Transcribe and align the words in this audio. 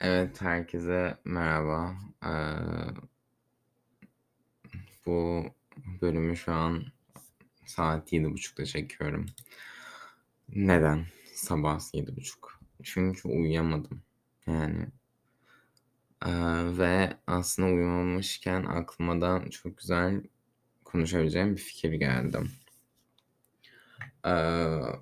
Evet, 0.00 0.42
herkese 0.42 1.16
merhaba. 1.24 1.94
Eee 2.24 3.10
bu 5.06 5.44
bölümü 6.02 6.36
şu 6.36 6.52
an 6.52 6.82
saat 7.66 8.12
07.30'da 8.12 8.64
çekiyorum. 8.66 9.26
Neden 10.54 11.06
sabah 11.34 11.80
07.30? 11.94 12.58
Çünkü 12.82 13.28
uyuyamadım. 13.28 14.02
Yani 14.46 14.86
eee, 16.26 16.78
ve 16.78 17.16
aslında 17.26 17.68
uyumamışken 17.68 18.64
aklıma 18.64 19.20
da 19.20 19.50
çok 19.50 19.78
güzel 19.78 20.22
konuşabileceğim 20.84 21.56
bir 21.56 21.60
fikir 21.62 21.92
geldi. 21.92 22.38
Eee, 24.24 25.00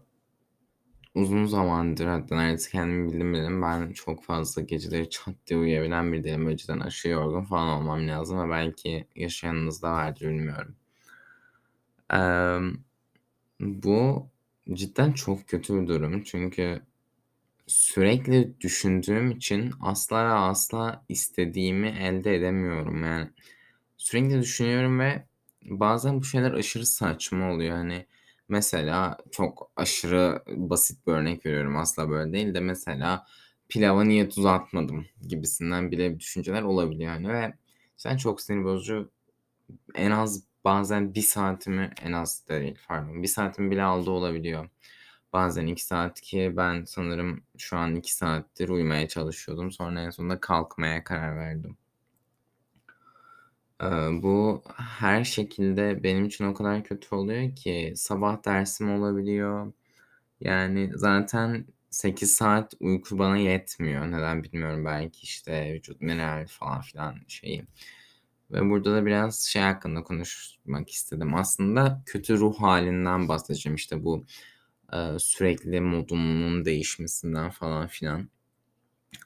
uzun 1.15 1.47
zamandır 1.47 2.07
hatta 2.07 2.37
neredeyse 2.37 2.71
kendimi 2.71 3.13
bildim 3.13 3.33
bileli 3.33 3.63
ben 3.63 3.93
çok 3.93 4.25
fazla 4.25 4.63
geceleri 4.63 5.11
çat 5.11 5.35
diye 5.47 5.61
uyuyabilen 5.61 6.13
biri 6.13 6.25
değilim. 6.25 6.57
Cidden 6.57 6.81
aşırı 6.81 7.13
yorgun 7.13 7.45
falan 7.45 7.69
olmam 7.69 8.09
lazım 8.09 8.39
ve 8.49 8.51
belki 8.51 9.07
yaşayanınız 9.17 9.83
da 9.83 9.93
vardır 9.93 10.29
bilmiyorum. 10.29 10.77
Emm, 12.11 12.77
bu 13.61 14.29
cidden 14.75 15.13
çok 15.13 15.49
kötü 15.49 15.83
bir 15.83 15.89
durum. 15.89 16.23
Çünkü 16.23 16.83
sürekli 17.67 18.61
düşündüğüm 18.61 19.31
için 19.33 19.73
asla 19.81 20.27
ve 20.27 20.31
asla 20.33 21.05
istediğimi 21.09 21.89
elde 21.89 22.37
edemiyorum. 22.37 23.05
Yani 23.05 23.31
sürekli 23.99 24.41
düşünüyorum 24.43 25.01
ve 25.01 25.27
bazen 25.65 26.21
bu 26.21 26.25
şeyler 26.25 26.53
aşırı 26.53 26.87
saçma 26.87 27.53
oluyor. 27.53 27.77
Hani 27.77 28.07
mesela 28.49 29.19
çok 29.31 29.71
aşırı 29.77 30.43
basit 30.49 31.07
bir 31.07 31.13
örnek 31.13 31.47
veriyorum, 31.47 31.77
asla 31.77 32.11
böyle 32.11 32.33
değil 32.33 32.55
de 32.55 32.61
mesela 32.61 33.27
pilava 33.69 34.05
niye 34.05 34.29
tuz 34.29 34.47
atmadım 34.47 35.07
gibisinden 35.29 35.91
bile 35.91 36.21
düşünceler 36.21 36.63
olabiliyor 36.63 37.13
hani 37.13 37.29
ve 37.29 37.55
cidden 37.97 38.17
çok 38.17 38.41
sinir 38.41 38.65
bozucu. 38.65 39.11
En 39.95 40.11
az 40.11 40.45
bazen 40.65 41.15
1 41.15 41.23
saatimi 41.23 41.91
en 42.03 42.13
az 42.13 42.49
değil 42.49 42.79
pardon 42.89 43.23
1 43.23 43.29
saatimi 43.29 43.71
bile 43.71 43.83
aldığı 43.83 44.11
olabiliyor. 44.11 44.69
Bazen 45.33 45.67
2 45.67 45.85
saat 45.87 46.21
ki 46.21 46.55
ben 46.57 46.85
sanırım 46.85 47.43
şu 47.59 47.77
an 47.77 47.97
2 47.97 48.15
saattir 48.17 48.69
uyumaya 48.69 49.09
çalışıyordum. 49.09 49.73
Sonra 49.73 50.03
en 50.03 50.11
sonunda 50.11 50.41
kalkmaya 50.41 51.05
karar 51.05 51.37
verdim. 51.37 51.79
Bu 54.23 54.63
her 54.77 55.25
şekilde 55.25 56.03
benim 56.03 56.25
için 56.25 56.45
o 56.45 56.55
kadar 56.55 56.85
kötü 56.85 57.15
oluyor 57.15 57.57
ki 57.57 57.93
sabah 57.97 58.45
dersim 58.45 58.91
olabiliyor. 58.93 59.73
Yani 60.41 60.91
zaten 60.95 61.67
8 61.91 62.33
saat 62.35 62.75
uyku 62.81 63.19
bana 63.19 63.39
yetmiyor. 63.39 64.07
Neden 64.13 64.45
bilmiyorum. 64.45 64.85
Belki, 64.85 65.23
işte, 65.25 65.75
vücut 65.75 66.01
mineral 66.03 66.47
falan 66.49 66.81
filan 66.81 67.17
şeyi 67.29 67.65
ve 68.51 68.71
burada 68.71 68.95
da 68.95 69.07
biraz 69.07 69.41
şey 69.41 69.63
hakkında 69.63 70.03
konuşmak 70.03 70.91
istedim. 70.91 71.35
Aslında 71.35 72.03
kötü 72.07 72.39
ruh 72.39 72.61
hâlinden 72.61 73.29
bahsedeceğim. 73.29 73.77
İşte, 73.77 74.05
bu, 74.05 74.27
sürekli 75.19 75.81
modumun 75.81 76.65
değişmesinden 76.65 77.51
falan 77.51 77.87
filan. 77.89 78.29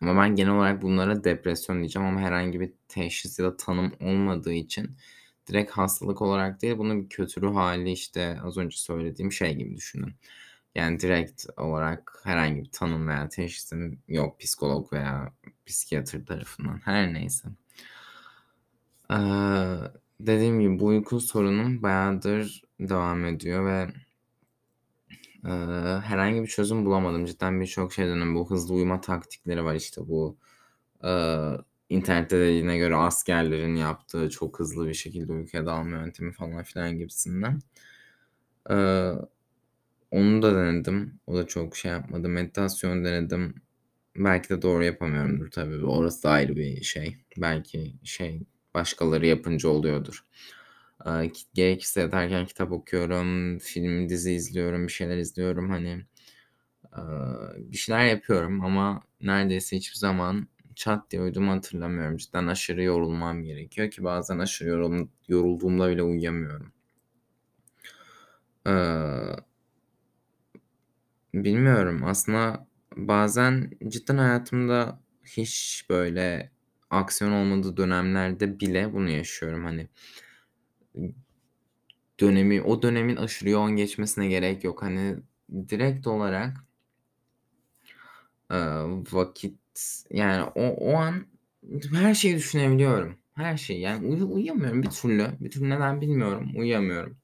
Ama 0.03 0.23
ben 0.23 0.37
genel 0.37 0.53
olarak 0.53 0.83
bunlara 0.83 1.25
depresyon 1.25 1.79
diyeceğim 1.79 2.09
ama 2.09 2.21
herhangi 2.21 2.61
bir 2.61 2.73
teşhis 2.89 3.39
ya 3.39 3.45
da 3.47 3.57
tanım 3.57 3.93
olmadığı 4.01 4.53
için 4.53 4.97
direkt 5.49 5.71
hastalık 5.73 6.23
olarak 6.23 6.63
değil, 6.63 6.79
bunu 6.79 7.05
bir 7.05 7.09
kötü 7.09 7.43
ruh 7.43 7.57
hâli, 7.57 7.91
işte, 7.93 8.39
az 8.45 8.59
önce 8.59 8.77
söylediğim 8.77 9.33
şey 9.33 9.55
gibi 9.57 9.77
düşünün. 9.77 10.15
Yani 10.75 11.01
direkt 11.01 11.47
olarak 11.57 12.21
herhangi 12.25 12.63
bir 12.65 12.71
tanım 12.73 13.09
veya 13.09 13.29
teşhisim 13.29 14.03
yok 14.09 14.41
psikolog 14.41 14.93
veya 14.93 15.33
psikiyatr 15.67 16.27
tarafından. 16.27 16.81
Her 16.85 17.13
neyse. 17.15 17.49
Eee, 19.11 19.79
dediğim 20.21 20.61
gibi 20.61 20.79
bu 20.79 20.87
uyku 20.87 21.21
sorunum 21.21 21.83
bayağıdır 21.83 22.63
devam 22.81 23.25
ediyor 23.25 23.67
ve 23.67 23.89
eee, 25.45 25.51
herhangi 26.05 26.43
bir 26.43 26.47
çözüm 26.47 26.87
bulamadım. 26.87 27.25
Cidden 27.27 27.61
birçok 27.61 27.93
şey 27.93 28.07
denedim. 28.07 28.35
Bu 28.35 28.51
hızlı 28.51 28.75
uyuma 28.75 29.01
taktikleri 29.01 29.65
var. 29.65 29.75
İşte, 29.75 30.09
bu, 30.09 30.37
eee, 31.05 31.59
internette 31.91 32.39
dediğine 32.41 32.79
göre 32.79 32.97
askerlerin 32.97 33.77
yaptığı 33.77 34.31
çok 34.31 34.61
hızlı 34.61 34.89
bir 34.89 34.95
şekilde 34.95 35.33
uykuya 35.33 35.67
dalma 35.67 35.97
yöntemi 35.99 36.33
falan 36.33 36.63
filan 36.65 36.99
gibisinden. 36.99 37.61
Eee, 38.71 39.13
onu 40.11 40.43
da 40.43 40.57
denedim. 40.57 41.21
O 41.27 41.37
da 41.37 41.47
çok 41.47 41.77
şey 41.77 41.91
yapmadı. 41.93 42.29
Meditasyon 42.29 43.05
denedim. 43.05 43.55
Belki 44.17 44.49
de 44.51 44.63
doğru 44.63 44.85
yapamıyorumdur 44.85 45.51
tabii. 45.51 45.87
Orası 45.87 46.23
da 46.25 46.31
ayrı 46.31 46.57
bir 46.57 46.83
şey. 46.83 47.17
Belki 47.39 47.95
şey 48.05 48.43
başkaları 48.75 49.27
yapınca 49.27 49.69
oluyordur. 49.69 50.25
Gerekirse 51.55 52.01
yatarken 52.01 52.47
kitap 52.47 52.73
okuyorum, 52.73 53.59
film, 53.59 54.09
dizi 54.09 54.33
izliyorum, 54.33 54.87
bir 54.87 54.93
şeyler 54.93 55.17
izliyorum. 55.17 55.71
Hani, 55.71 56.07
bir 57.59 57.77
şeyler 57.77 58.07
yapıyorum 58.07 58.65
ama 58.65 59.03
neredeyse 59.21 59.77
hiçbir 59.77 59.99
zaman 59.99 60.49
çat 60.75 61.11
diye 61.11 61.23
uyuduğumu 61.23 61.53
hatırlamıyorum. 61.53 62.17
Cidden 62.17 62.47
aşırı 62.47 62.83
yorulmam 62.83 63.43
gerekiyor 63.43 63.91
ki 63.91 64.05
bazen 64.05 64.39
aşırı 64.39 64.69
yorul 64.69 65.09
yorulduğumda 65.29 65.91
bile 65.91 66.03
uyuyamıyorum. 66.03 66.73
Bilmiyorum. 71.35 72.03
Aslında 72.05 72.67
bazen 72.97 73.71
cidden 73.89 74.19
hayatımda 74.19 75.01
hiç 75.25 75.87
böyle 75.91 76.51
aksiyon 76.91 77.33
olmadığı 77.33 77.77
dönemlerde 77.77 78.61
bile 78.61 78.93
bunu 78.93 79.11
yaşıyorum. 79.11 79.65
Hani 79.65 79.89
dönemi 82.21 82.63
o 82.63 82.83
dönemin 82.83 83.17
aşırı 83.17 83.51
yoğun 83.51 83.77
geçmesine 83.77 84.29
gerek 84.29 84.65
yok. 84.65 84.83
Hani 84.83 85.17
direkt 85.69 86.07
olarak 86.07 86.65
eee, 88.51 88.59
vakit 89.13 89.59
yani 90.11 90.45
o 90.55 90.63
o 90.69 90.97
an 90.97 91.27
her 91.93 92.15
şeyi 92.15 92.37
düşünebiliyorum. 92.37 93.17
Her 93.35 93.57
şeyi. 93.57 93.81
Yani 93.81 94.07
uyu 94.07 94.33
uyuyamıyorum 94.33 94.83
bir 94.83 94.91
türlü. 94.91 95.27
Bir 95.41 95.51
türlü 95.51 95.71
neden 95.71 96.01
bilmiyorum, 96.01 96.51
uyuyamıyorum. 96.57 97.17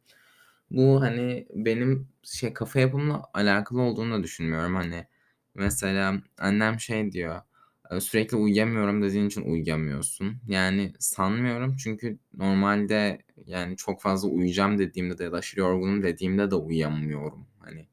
Bu, 0.71 1.03
hani, 1.03 1.47
benim 1.55 2.09
şey 2.25 2.55
kafa 2.55 2.81
yapımla 2.81 3.23
alakalı 3.35 3.83
olduğunu 3.83 4.15
da 4.21 4.25
düşünmüyorum. 4.25 4.77
Hani, 4.77 5.07
mesela 5.55 6.15
annem 6.39 6.81
şey 6.81 7.13
diyor, 7.13 7.43
"Sürekli 8.01 8.37
uyuyamıyorum 8.37 9.03
dediğin 9.03 9.27
için 9.27 9.43
uyuyamıyorsun." 9.43 10.37
Yani 10.49 10.93
sanmıyorum 10.99 11.77
çünkü 11.77 12.19
normalde, 12.35 13.19
yani, 13.47 13.77
çok 13.77 14.03
fazla 14.03 14.29
uyuyacağım 14.29 14.79
dediğimde 14.79 15.19
de 15.19 15.25
ya 15.25 15.33
da 15.33 15.37
aşırı 15.37 15.61
yorgunum 15.61 16.03
dediğimde 16.03 16.51
de 16.51 16.55
uyuyamıyorum. 16.55 17.47
Hani, 17.61 17.89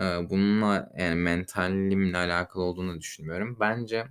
eee, 0.00 0.26
bununla, 0.30 0.92
yani, 0.98 1.14
mentalimle 1.16 2.16
alakalı 2.18 2.62
olduğunu 2.64 3.00
düşünmüyorum. 3.00 3.56
Bence 3.60 4.06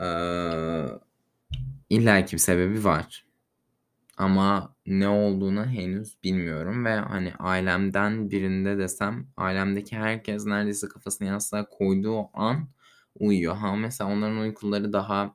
eee, 0.00 0.98
illaki 1.90 2.32
bir 2.34 2.38
sebebi 2.38 2.84
var. 2.84 3.26
Ama 4.18 4.76
ne 4.86 5.08
olduğunu 5.08 5.66
henüz 5.66 6.18
bilmiyorum 6.24 6.84
ve, 6.84 6.94
hani, 6.96 7.32
ailemden 7.38 8.30
birinde 8.30 8.78
desem 8.78 9.26
ailemdeki 9.36 9.96
herkes 9.96 10.46
neredeyse 10.46 10.88
kafasını 10.88 11.28
yastığa 11.28 11.68
koyduğu 11.70 12.38
an 12.38 12.68
uyuyor. 13.20 13.56
Ha, 13.56 13.76
mesela 13.76 14.10
onların 14.10 14.38
uykuları 14.38 14.92
daha, 14.92 15.34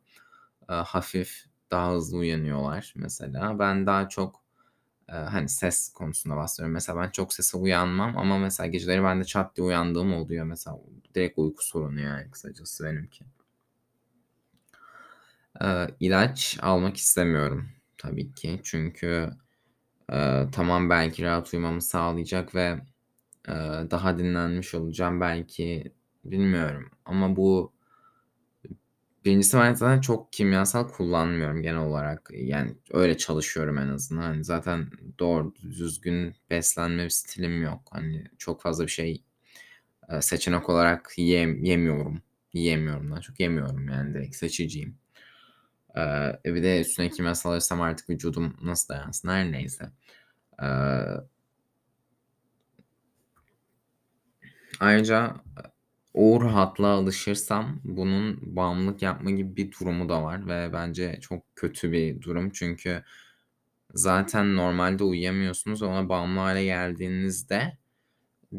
eee, 0.70 0.76
hafif, 0.76 1.46
daha 1.72 1.94
hızlı 1.94 2.18
uyanıyorlar 2.18 2.94
mesela. 2.98 3.60
Ben 3.60 3.86
daha 3.88 4.10
çok, 4.10 4.44
eee, 5.10 5.16
hani, 5.16 5.50
ses 5.50 5.90
konusunda 5.94 6.38
bahsediyorum. 6.38 6.74
Mesela 6.74 7.02
ben 7.04 7.12
çok 7.12 7.34
sese 7.34 7.58
uyanmam 7.58 8.18
ama 8.20 8.40
mesela 8.40 8.68
geceleri 8.68 9.04
ben 9.04 9.20
de 9.22 9.26
çat 9.26 9.58
diye 9.58 9.68
uyandığım 9.68 10.14
oluyor 10.16 10.46
mesela. 10.46 10.78
Direkt 11.16 11.40
uyku 11.40 11.66
sorunu 11.68 12.02
yani 12.02 12.32
kısacası 12.32 12.86
benimki. 12.86 13.26
Eee, 15.62 15.88
ilaç 16.00 16.58
almak 16.62 16.98
istemiyorum 16.98 17.70
tabii 17.98 18.34
ki. 18.34 18.60
Çünkü, 18.64 19.30
eee, 20.12 20.48
tamam 20.54 20.92
belki 20.92 21.24
rahat 21.26 21.54
uyumamı 21.54 21.82
sağlayacak 21.82 22.56
ve, 22.56 22.80
eee, 23.50 23.92
daha 23.92 24.20
dinlenmiş 24.20 24.76
olacağım 24.76 25.22
belki, 25.22 25.94
bilmiyorum 26.32 26.92
ama 27.06 27.36
bu 27.36 27.74
1'incisi 29.26 29.58
ben 29.58 29.74
zaten 29.74 30.02
çok 30.02 30.34
kimyasal 30.34 30.88
kullanmıyorum 30.88 31.62
genel 31.62 31.78
olarak. 31.82 32.30
Yani 32.34 32.76
öyle 32.92 33.18
çalışıyorum 33.18 33.78
en 33.78 33.88
azından. 33.88 34.22
Hani, 34.22 34.44
zaten 34.44 34.88
doğru 35.20 35.56
düzgün 35.56 36.36
beslenme 36.50 37.10
stilim 37.10 37.64
yok. 37.64 37.82
Hani, 37.92 38.24
çok 38.38 38.62
fazla 38.62 38.84
bir 38.86 38.92
şey, 38.92 39.24
eee, 40.12 40.22
seçenek 40.22 40.70
olarak 40.70 41.12
yiyem 41.18 41.64
yemiyorum. 41.64 42.22
Yiyemiyorum 42.54 43.12
daha 43.12 43.22
çok, 43.22 43.40
yemiyorum 43.40 43.90
yani 43.90 44.14
direkt 44.14 44.36
seçiciyim. 44.36 44.98
Eee, 45.98 46.40
e, 46.46 46.56
bir 46.56 46.64
de 46.64 46.82
üstüne 46.82 47.10
kimyasal 47.10 47.52
alırsam 47.52 47.82
artık 47.82 48.10
vücudum 48.10 48.58
nasıl 48.64 48.94
dayansın 48.94 49.30
her 49.30 49.52
neyse. 49.52 49.86
Eee 50.64 51.08
Ayrıca, 54.80 55.36
o 56.18 56.42
rahatlığa 56.46 56.92
alışırsam 56.96 57.82
bunun 57.84 58.40
bağımlılık 58.58 59.02
yapma 59.02 59.32
gibi 59.32 59.58
bir 59.58 59.72
durumu 59.72 60.10
da 60.10 60.24
var 60.24 60.48
ve 60.48 60.74
bence 60.74 61.20
çok 61.22 61.58
kötü 61.58 61.92
bir 61.92 62.22
durum. 62.22 62.52
Çünkü 62.52 63.04
zaten 63.96 64.56
normalde 64.58 65.04
uyuyamıyorsunuz. 65.06 65.82
Ona 65.84 66.10
bağımlı 66.10 66.40
hâle 66.42 66.66
geldiğinizde 66.66 67.78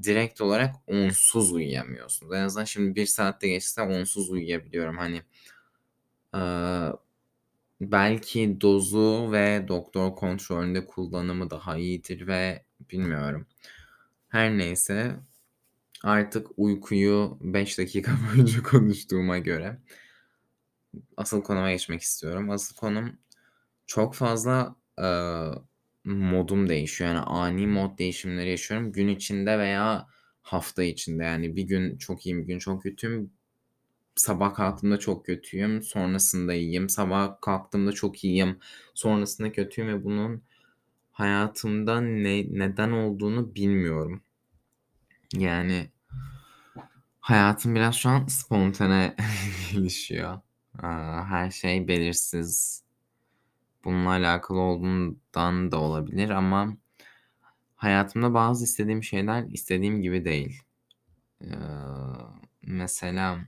direkt 0.05 0.41
olarak 0.43 0.77
onsuz 0.89 1.53
uyuyamıyorsunuz. 1.53 2.35
En 2.37 2.43
azından 2.43 2.65
şimdi 2.67 2.97
1 2.97 3.07
saat 3.07 3.43
de 3.43 3.49
geçse 3.49 3.83
onsuz 3.83 4.31
uyuyabiliyorum. 4.31 4.99
Hani, 4.99 5.23
eee, 6.35 6.93
belki 7.81 8.61
dozu 8.61 9.33
ve 9.33 9.67
doktor 9.69 10.17
kontrolünde 10.17 10.87
kullanımı 10.87 11.51
daha 11.51 11.79
iyidir 11.79 12.27
ve 12.29 12.65
bilmiyorum. 12.93 13.47
Her 14.29 14.59
neyse, 14.59 15.17
artık 16.05 16.47
uykuyu 16.57 17.39
5 17.41 17.79
dakika 17.79 18.13
boyunca 18.35 18.63
konuştuğuma 18.63 19.39
göre 19.39 19.79
asıl 21.17 21.43
konuma 21.43 21.71
geçmek 21.73 22.03
istiyorum. 22.03 22.51
Asıl 22.51 22.77
konum 22.77 23.19
çok 23.87 24.15
fazla, 24.15 24.77
eee, 25.01 25.51
modum 26.05 26.69
değişiyor. 26.69 27.11
Yani 27.11 27.21
ani 27.21 27.67
mod 27.67 27.99
değişimleri 27.99 28.51
yaşıyorum 28.51 28.93
gün 28.93 29.09
içinde 29.09 29.59
veya 29.59 30.09
hafta 30.43 30.83
içinde. 30.85 31.25
Yani 31.25 31.57
bir 31.57 31.63
gün 31.65 31.99
çok 31.99 32.27
iyiyim, 32.27 32.43
bir 32.43 32.47
gün 32.49 32.59
çok 32.59 32.83
kötüyüm. 32.83 33.33
Sabah 34.17 34.55
kalktığımda 34.55 34.99
çok 34.99 35.27
kötüyüm, 35.27 35.83
sonrasında 35.83 36.55
iyiyim. 36.55 36.89
Sabah 36.91 37.43
kalktığımda 37.43 37.93
çok 37.93 38.25
iyiyim, 38.25 38.59
sonrasında 38.95 39.53
kötüyüm 39.53 39.91
ve 39.91 40.05
bunun 40.05 40.43
hayatımda 41.13 42.01
ne 42.03 42.47
neden 42.51 42.91
olduğunu 42.93 43.55
bilmiyorum. 43.57 44.23
Yani 45.33 45.91
hayatım 47.21 47.75
biraz 47.75 47.95
şu 47.95 48.09
an 48.09 48.27
spontane 48.27 49.17
gelişiyor. 49.73 50.41
Aaa, 50.83 51.25
her 51.27 51.51
şey 51.51 51.89
belirsiz. 51.89 52.83
Bununla 53.85 54.11
alakalı 54.11 54.59
olduğundan 54.59 55.73
da 55.73 55.81
olabilir 55.81 56.31
ama 56.31 56.77
hayatımda 57.77 58.35
bazı 58.35 58.65
istediğim 58.65 59.03
şeyler 59.03 59.45
istediğim 59.45 60.03
gibi 60.03 60.25
değil. 60.25 60.63
Eee, 61.43 61.51
mesela 62.63 63.39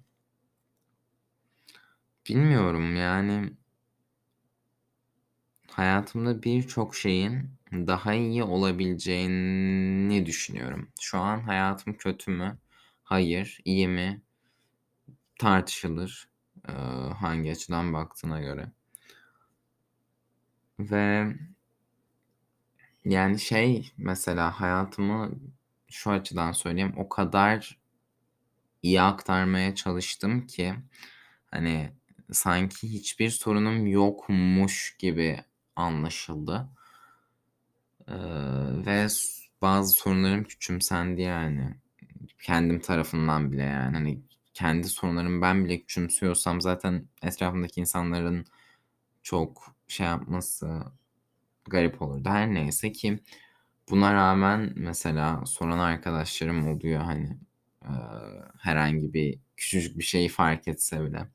bilmiyorum, 2.28 2.96
yani 2.96 3.56
hayatımda 5.70 6.42
birçok 6.42 6.94
şeyin 6.96 7.50
daha 7.72 8.14
iyi 8.14 8.42
olabileceğini 8.42 10.26
düşünüyorum. 10.26 10.88
Şu 11.00 11.18
an 11.18 11.40
hayatım 11.40 11.94
kötü 11.94 12.30
mü? 12.30 12.58
Hayır. 13.02 13.60
İyi 13.64 13.88
mi? 13.88 14.22
Tartışılır, 15.38 16.28
hangi 17.16 17.50
açıdan 17.50 17.92
baktığına 17.92 18.40
göre. 18.40 18.72
Ve 20.78 21.34
yani, 23.04 23.38
şey, 23.38 23.92
mesela 23.96 24.60
hayatımı 24.60 25.30
şu 25.88 26.10
açıdan 26.10 26.52
söyleyeyim, 26.52 26.94
o 26.96 27.08
kadar 27.08 27.78
iyi 28.82 29.00
aktarmaya 29.00 29.74
çalıştım 29.74 30.46
ki, 30.46 30.74
hani, 31.50 31.92
sanki 32.32 32.92
hiçbir 32.92 33.30
sorunum 33.30 33.86
yokmuş 33.86 34.96
gibi 34.98 35.44
anlaşıldı. 35.76 36.68
Eee, 38.10 38.86
ve 38.86 39.06
bazı 39.62 39.92
sorunlarım 39.92 40.44
küçümsendi 40.44 41.22
yani. 41.22 41.74
Kendim 42.42 42.80
tarafından 42.80 43.52
bile 43.52 43.62
yani. 43.62 43.96
Hani, 43.96 44.20
kendi 44.54 44.88
sorunlarımı 44.88 45.42
ben 45.42 45.64
bile 45.64 45.80
küçümsüyorsam 45.80 46.60
zaten 46.60 47.08
etrafımdaki 47.22 47.80
insanların 47.80 48.46
çok 49.22 49.76
şey 49.88 50.06
yapması 50.06 50.82
garip 51.70 52.02
olurdu. 52.02 52.28
Her 52.30 52.54
neyse 52.54 52.92
ki 52.92 53.20
buna 53.90 54.14
rağmen 54.14 54.72
mesela 54.76 55.46
soran 55.46 55.78
arkadaşlarım 55.78 56.68
oluyor, 56.68 57.02
hani, 57.02 57.38
eee, 57.84 57.90
herhangi 58.60 59.14
bir 59.14 59.40
küçücük 59.56 59.98
bir 59.98 60.04
şeyi 60.04 60.28
fark 60.28 60.68
etse 60.68 61.04
bile. 61.06 61.28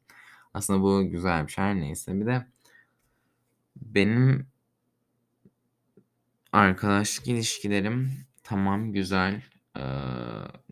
Aslında 0.54 0.82
bu 0.84 1.10
güzel 1.12 1.48
bir 1.48 1.52
şey. 1.52 1.66
Her 1.66 1.76
neyse. 1.78 2.22
Bir 2.22 2.26
de 2.26 2.48
benim 3.76 4.48
arkadaşlık 6.56 7.28
ilişkilerim 7.28 8.12
tamam, 8.44 8.92
güzel. 8.94 9.42
Eee, 9.78 9.84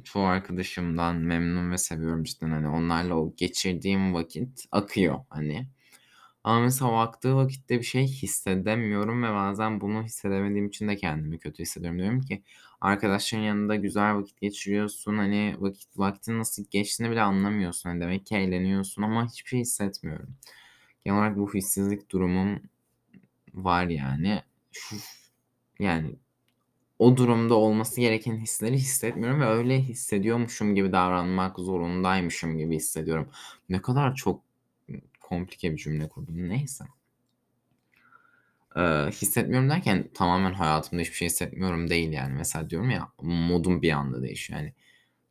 çoğu 0.04 0.26
arkadaşımdan 0.26 1.16
memnun 1.16 1.72
ve 1.72 1.78
seviyorum 1.78 2.24
cidden. 2.24 2.52
Hani, 2.52 2.68
onlarla 2.68 3.16
o 3.16 3.34
geçirdiğim 3.38 4.14
vakit 4.14 4.66
akıyor, 4.72 5.20
hani. 5.30 5.68
Ama 6.44 6.60
mesela 6.62 6.92
o 6.92 6.96
vakitte 7.38 7.80
bir 7.80 7.84
şey 7.86 8.08
hissedemiyorum 8.08 9.24
ve 9.24 9.34
bazen 9.34 9.82
bunu 9.82 10.04
hissedemediğim 10.04 10.68
için 10.68 10.88
de 10.88 10.96
kendimi 10.98 11.40
kötü 11.40 11.64
hissediyorum. 11.64 12.00
Diyorum 12.00 12.22
ki 12.22 12.44
arkadaşların 12.82 13.44
yanında 13.46 13.76
güzel 13.76 14.16
vakit 14.16 14.42
geçiriyorsun, 14.42 15.18
hani, 15.18 15.56
vakit 15.60 16.00
vaktin 16.00 16.40
nasıl 16.40 16.66
geçtiğini 16.72 17.12
bile 17.12 17.22
anlamıyorsun. 17.22 17.90
Hani, 17.90 18.02
demek 18.02 18.26
ki 18.26 18.36
eğleniyorsun 18.36 19.02
ama 19.02 19.28
hiçbir 19.28 19.50
şey 19.50 19.60
hissetmiyorum. 19.62 20.36
Genel 21.06 21.20
olarak 21.20 21.38
bu 21.38 21.54
hissizlik 21.54 22.12
durumum 22.12 22.62
var 23.54 23.86
yani. 23.88 24.42
Şu 24.72 24.96
yani 25.84 26.16
o 27.00 27.18
durumda 27.18 27.56
olması 27.56 28.02
gereken 28.02 28.38
hisleri 28.38 28.76
hissetmiyorum 28.78 29.42
ve 29.42 29.46
öyle 29.46 29.82
hissediyormuşum 29.82 30.76
gibi 30.76 30.92
davranmak 30.92 31.60
zorundaymışım 31.60 32.58
gibi 32.58 32.76
hissediyorum. 32.76 33.30
Ne 33.70 33.82
kadar 33.82 34.16
çok, 34.16 34.42
komplike 35.22 35.72
bir 35.72 35.78
cümle 35.78 36.10
kurdum. 36.10 36.50
Neyse. 36.50 36.86
Eee, 38.78 39.10
hissetmiyorum 39.12 39.70
derken 39.70 40.08
tamamen 40.14 40.54
hayatımda 40.54 41.02
hiçbir 41.02 41.16
şey 41.16 41.28
hissetmiyorum 41.28 41.90
değil 41.90 42.12
yani. 42.12 42.34
Mesela 42.34 42.70
diyorum 42.70 42.90
ya, 42.90 43.10
modum 43.22 43.82
bir 43.82 43.92
anda 43.92 44.24
değişiyor. 44.24 44.60
Yani 44.60 44.74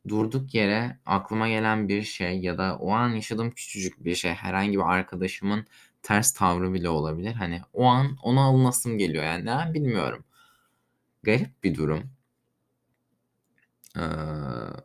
durduk 0.07 0.53
yere 0.55 0.97
aklıma 1.05 1.49
gelen 1.49 1.89
bir 1.89 2.03
şey 2.03 2.39
ya 2.39 2.57
da 2.57 2.77
o 2.77 2.91
an 2.91 3.09
yaşadığım 3.09 3.51
küçücük 3.51 4.05
bir 4.05 4.15
şey, 4.15 4.31
herhangi 4.33 4.73
bir 4.73 4.93
arkadaşımın 4.93 5.67
ters 6.03 6.33
tavrı 6.33 6.73
bile 6.73 6.89
olabilir. 6.89 7.33
Hani, 7.33 7.61
o 7.73 7.85
an 7.85 8.17
ona 8.23 8.41
alınasım 8.41 8.97
geliyor. 8.97 9.23
Yani 9.23 9.41
neden 9.41 9.73
bilmiyorum. 9.73 10.25
Garip 11.23 11.63
bir 11.63 11.75
durum. 11.75 12.11
Eee, 13.95 14.83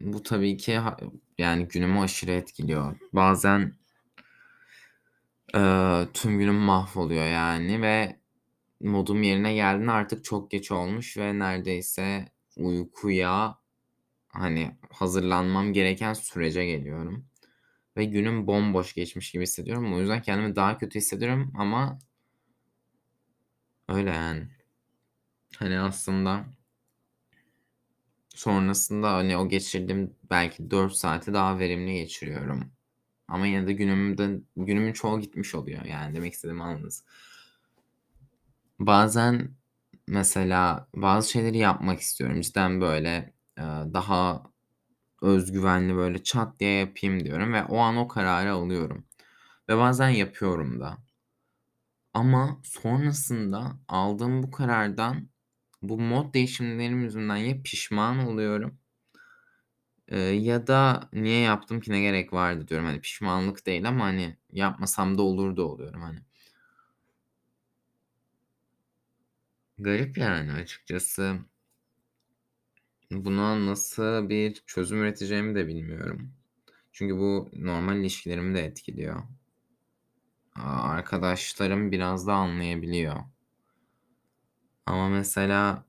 bu 0.00 0.22
tabii 0.22 0.56
ki 0.56 0.80
yani 1.38 1.68
günümü 1.68 1.98
aşırı 2.00 2.30
etkiliyor. 2.32 2.96
Bazen 3.12 3.72
eee, 5.54 6.08
tüm 6.14 6.38
günüm 6.38 6.54
mahvoluyor 6.54 7.26
yani 7.26 7.82
ve 7.82 8.16
modum 8.80 9.22
yerine 9.22 9.54
geldiğinde 9.54 9.92
artık 9.92 10.24
çok 10.24 10.50
geç 10.50 10.72
olmuş 10.72 11.16
ve 11.18 11.38
neredeyse 11.38 12.28
uykuya, 12.58 13.58
hani, 14.28 14.76
hazırlanmam 14.92 15.74
gereken 15.74 16.14
sürece 16.14 16.66
geliyorum 16.66 17.26
ve 17.98 18.04
günüm 18.06 18.48
bomboş 18.48 18.94
geçmiş 18.94 19.32
gibi 19.32 19.44
hissediyorum. 19.44 19.94
O 19.94 20.00
yüzden 20.00 20.22
kendimi 20.22 20.56
daha 20.56 20.78
kötü 20.78 20.98
hissediyorum 21.00 21.52
ama 21.58 21.98
öyle 23.88 24.10
yani. 24.10 24.48
Hani, 25.58 25.78
aslında 25.80 26.44
sonrasında, 28.34 29.12
hani, 29.14 29.36
o 29.36 29.48
geçirdiğim 29.48 30.14
belki 30.30 30.70
4 30.70 30.92
saati 30.92 31.34
daha 31.34 31.58
verimli 31.58 31.94
geçiriyorum 31.94 32.72
ama 33.28 33.46
yine 33.46 33.66
de 33.66 33.72
günümde 33.72 34.40
günümün 34.56 34.92
çoğu 34.92 35.20
gitmiş 35.20 35.54
oluyor. 35.54 35.84
Yani 35.84 36.16
demek 36.16 36.32
istediğimi 36.34 36.62
anladınız. 36.62 37.04
Bazen 38.78 39.50
mesela 40.06 40.88
bazı 40.96 41.30
şeyleri 41.30 41.58
yapmak 41.58 42.00
istiyorum. 42.00 42.40
Cidden 42.40 42.80
böyle, 42.80 43.34
eee, 43.58 43.64
daha 43.94 44.42
öz 45.22 45.52
güvenli, 45.52 45.96
böyle 45.96 46.22
çat 46.24 46.60
diye 46.60 46.72
yapayım 46.80 47.24
diyorum 47.24 47.52
ve 47.52 47.64
o 47.64 47.78
an 47.78 47.96
o 47.96 48.08
kararı 48.08 48.52
alıyorum 48.52 49.06
ve 49.68 49.78
bazen 49.78 50.08
yapıyorum 50.10 50.80
da. 50.80 50.98
Ama 52.14 52.60
sonrasında 52.64 53.78
aldığım 53.88 54.42
bu 54.42 54.50
karardan, 54.50 55.28
bu 55.88 56.00
mod 56.00 56.34
değişimlerim 56.34 57.02
yüzünden 57.04 57.36
ya 57.36 57.62
pişman 57.62 58.18
oluyorum 58.26 58.78
eee, 60.12 60.18
ya 60.40 60.66
da 60.66 61.08
"Niye 61.12 61.40
yaptım 61.40 61.80
ki, 61.80 61.92
ne 61.92 62.00
gerek 62.00 62.32
vardı?" 62.32 62.68
diyorum. 62.68 62.86
Hani, 62.86 63.00
pişmanlık 63.00 63.66
değil 63.66 63.88
ama, 63.88 64.04
hani, 64.04 64.36
yapmasam 64.52 65.18
da 65.18 65.22
olurdu 65.22 65.64
oluyorum, 65.64 66.00
hani. 66.02 66.18
Garip 69.78 70.18
yani 70.18 70.52
açıkçası. 70.52 71.38
Buna 73.10 73.66
nasıl 73.66 74.28
bir 74.28 74.54
çözüm 74.66 74.98
üreteceğimi 75.02 75.54
de 75.54 75.66
bilmiyorum. 75.66 76.32
Çünkü 76.92 77.16
bu 77.18 77.50
normal 77.54 78.00
ilişkilerimi 78.00 78.54
de 78.54 78.64
etkiliyor. 78.64 79.22
Arkadaşlarım 80.56 81.92
biraz 81.92 82.26
da 82.26 82.32
anlayabiliyor. 82.34 83.16
Ama 84.86 85.08
mesela 85.08 85.84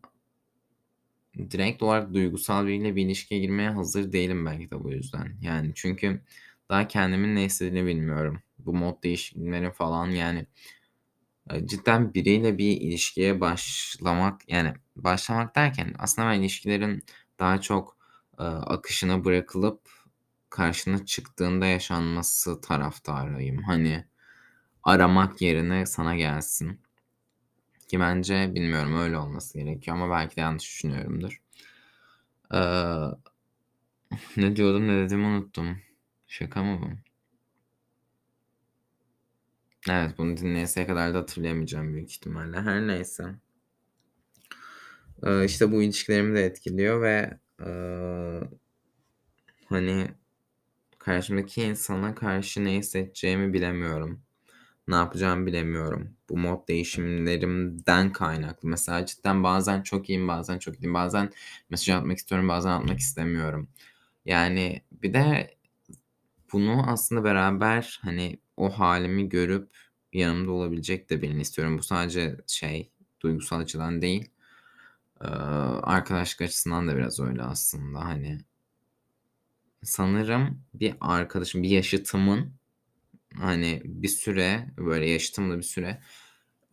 direkt 1.51 1.83
olarak 1.83 2.13
duygusal 2.13 2.67
biriyle 2.67 2.95
bir 2.95 3.05
ilişkiye 3.05 3.39
girmeye 3.41 3.69
hazır 3.69 4.11
değilim 4.11 4.45
belki 4.45 4.71
de 4.71 4.83
bu 4.83 4.91
yüzden. 4.91 5.37
Yani 5.41 5.71
çünkü 5.75 6.21
daha 6.69 6.87
kendimin 6.87 7.35
ne 7.35 7.45
istediğini 7.45 7.87
bilmiyorum. 7.87 8.41
Bu 8.59 8.73
mod 8.73 9.03
değişimleri 9.03 9.71
falan 9.71 10.07
yani 10.07 10.45
cidden 11.65 12.13
biriyle 12.13 12.57
bir 12.57 12.81
ilişkiye 12.81 13.41
başlamak 13.41 14.49
yani 14.49 14.73
başlamak 14.95 15.55
derken 15.55 15.95
aslında 15.99 16.27
ben 16.29 16.39
ilişkilerin 16.39 17.03
daha 17.39 17.61
çok 17.61 17.97
akışına 18.37 19.25
bırakılıp 19.25 19.81
karşına 20.49 21.05
çıktığında 21.05 21.65
yaşanması 21.65 22.61
taraftarıyım. 22.61 23.63
Hani 23.63 24.05
aramak 24.83 25.41
yerine 25.41 25.85
sana 25.85 26.15
gelsin. 26.15 26.81
Ki 27.87 27.99
bence 27.99 28.55
bilmiyorum 28.55 28.97
öyle 28.97 29.17
olması 29.17 29.57
gerekiyor 29.59 29.97
ama 29.97 30.09
belki 30.11 30.35
de 30.35 30.41
yanlış 30.41 30.63
düşünüyorumdur. 30.63 31.41
Ee, 32.51 33.17
ne 34.37 34.55
diyordum 34.55 34.87
ne 34.87 35.03
dediğimi 35.05 35.25
unuttum. 35.25 35.77
Şaka 36.27 36.63
mı 36.63 36.81
bu? 36.81 36.89
Evet 39.89 40.17
bunu 40.17 40.37
dinleyeseye 40.37 40.87
kadar 40.87 41.13
da 41.13 41.17
hatırlayamayacağım 41.17 41.93
büyük 41.93 42.11
ihtimalle. 42.11 42.61
Her 42.61 42.87
neyse. 42.87 43.23
Ee, 45.23 45.45
işte 45.45 45.71
bu 45.71 45.83
ilişkilerimi 45.83 46.35
de 46.35 46.45
etkiliyor 46.45 47.01
ve 47.01 47.39
e, 47.65 47.67
hani 49.65 50.07
karşımdaki 50.99 51.63
insana 51.63 52.15
karşı 52.15 52.65
ne 52.65 52.73
hissedeceğimi 52.73 53.53
bilemiyorum. 53.53 54.23
Ne 54.87 54.95
yapacağımı 54.95 55.45
bilemiyorum. 55.45 56.17
Bu 56.29 56.37
mod 56.37 56.67
değişimlerimden 56.67 58.13
kaynaklı. 58.13 58.69
Mesela 58.69 59.05
cidden 59.05 59.43
bazen 59.43 59.81
çok 59.81 60.09
iyiyim, 60.09 60.27
bazen 60.27 60.59
çok 60.59 60.75
iyiyim. 60.79 60.93
Bazen 60.93 61.31
mesaj 61.69 61.89
atmak 61.89 62.17
istiyorum, 62.17 62.47
bazen 62.49 62.71
atmak 62.71 62.99
istemiyorum. 62.99 63.69
Yani 64.25 64.81
bir 64.91 65.13
de 65.13 65.55
bunu 66.53 66.83
aslında 66.91 67.23
beraber 67.23 67.99
hani 68.03 68.39
o 68.57 68.69
halimi 68.69 69.29
görüp 69.29 69.69
yanımda 70.13 70.51
olabilecek 70.51 71.09
de 71.09 71.21
birini 71.21 71.41
istiyorum. 71.41 71.77
Bu 71.77 71.83
sadece 71.83 72.37
şey 72.47 72.91
duygusal 73.21 73.59
açıdan 73.59 74.01
değil. 74.01 74.29
Ee, 75.21 75.27
arkadaşlık 75.83 76.41
açısından 76.41 76.87
da 76.87 76.97
biraz 76.97 77.19
öyle 77.19 77.43
aslında 77.43 78.05
hani. 78.05 78.39
Sanırım 79.83 80.61
bir 80.73 80.95
arkadaşım, 81.01 81.63
bir 81.63 81.69
yaşıtımın 81.69 82.53
hani 83.35 83.81
bir 83.85 84.07
süre 84.07 84.67
böyle 84.77 85.09
yaşıtımla 85.09 85.57
bir 85.57 85.63
süre 85.63 86.01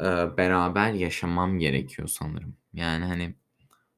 e, 0.00 0.04
beraber 0.36 0.92
yaşamam 0.92 1.58
gerekiyor 1.58 2.08
sanırım. 2.08 2.56
Yani 2.74 3.04
hani 3.04 3.34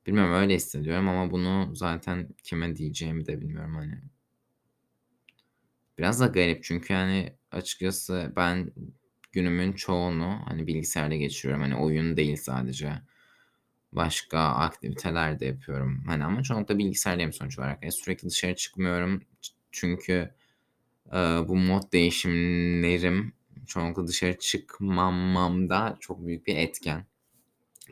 bilmiyorum 0.07 0.35
öyle 0.35 0.55
hissediyorum 0.55 1.09
ama 1.09 1.31
bunu 1.31 1.77
zaten 1.77 2.29
kime 2.43 2.77
diyeceğimi 2.77 3.27
de 3.27 3.41
bilmiyorum 3.41 3.75
hani. 3.75 4.01
Biraz 5.99 6.21
da 6.21 6.27
garip 6.27 6.65
çünkü 6.65 6.93
yani 6.93 7.33
açıkçası 7.53 8.33
ben 8.37 8.73
günümün 9.33 9.73
çoğunu 9.73 10.41
hani 10.45 10.67
bilgisayarda 10.67 11.17
geçiriyorum. 11.17 11.63
Hani 11.63 11.77
oyun 11.77 12.17
değil 12.17 12.37
sadece. 12.37 12.93
Başka 13.93 14.41
aktiviteler 14.41 15.41
de 15.41 15.47
yapıyorum. 15.47 16.05
Hani 16.07 16.25
ama 16.25 16.43
çoğunlukla 16.43 16.79
bilgisayardayım 16.79 17.33
sonuç 17.33 17.59
olarak. 17.59 17.83
Yani 17.83 17.93
sürekli 17.93 18.29
dışarı 18.31 18.57
çıkmıyorum. 18.57 19.23
Çünkü 19.73 20.35
e, 21.13 21.49
bu 21.49 21.57
mod 21.57 21.93
değişimlerim 21.93 23.33
çoğunlukla 23.67 24.07
dışarı 24.07 24.39
çıkmamamda 24.39 25.97
çok 26.01 26.27
büyük 26.27 26.47
bir 26.47 26.57
etken. 26.57 27.07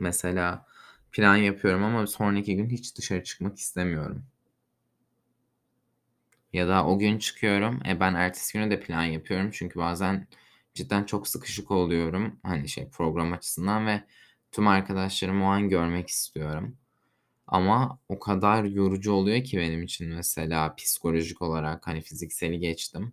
Mesela 0.01 0.67
plan 1.13 1.37
yapıyorum 1.37 1.85
ama 1.85 2.07
sonraki 2.07 2.57
gün 2.57 2.71
hiç 2.71 2.97
dışarı 2.97 3.25
çıkmak 3.25 3.59
istemiyorum. 3.59 4.25
Ya 6.53 6.69
da 6.69 6.87
o 6.87 6.99
gün 6.99 7.19
çıkıyorum. 7.19 7.81
E 7.89 8.01
ben 8.01 8.15
ertesi 8.15 8.53
güne 8.53 8.71
de 8.71 8.81
plan 8.81 9.05
yapıyorum. 9.05 9.51
Çünkü 9.53 9.79
bazen 9.79 10.27
cidden 10.75 11.05
çok 11.05 11.29
sıkışık 11.29 11.71
oluyorum. 11.71 12.41
Hani 12.43 12.69
şey 12.69 12.89
program 12.89 13.33
açısından 13.33 13.87
ve 13.87 14.05
tüm 14.53 14.69
arkadaşlarımı 14.69 15.45
o 15.45 15.49
an 15.49 15.69
görmek 15.69 16.09
istiyorum. 16.09 16.77
Ama 17.47 17.99
o 18.09 18.19
kadar 18.19 18.65
yorucu 18.65 19.13
oluyor 19.13 19.45
ki 19.45 19.59
benim 19.59 19.83
için 19.83 20.09
mesela 20.09 20.75
psikolojik 20.75 21.43
olarak 21.43 21.87
hani 21.87 22.01
fizikseli 22.03 22.59
geçtim. 22.59 23.13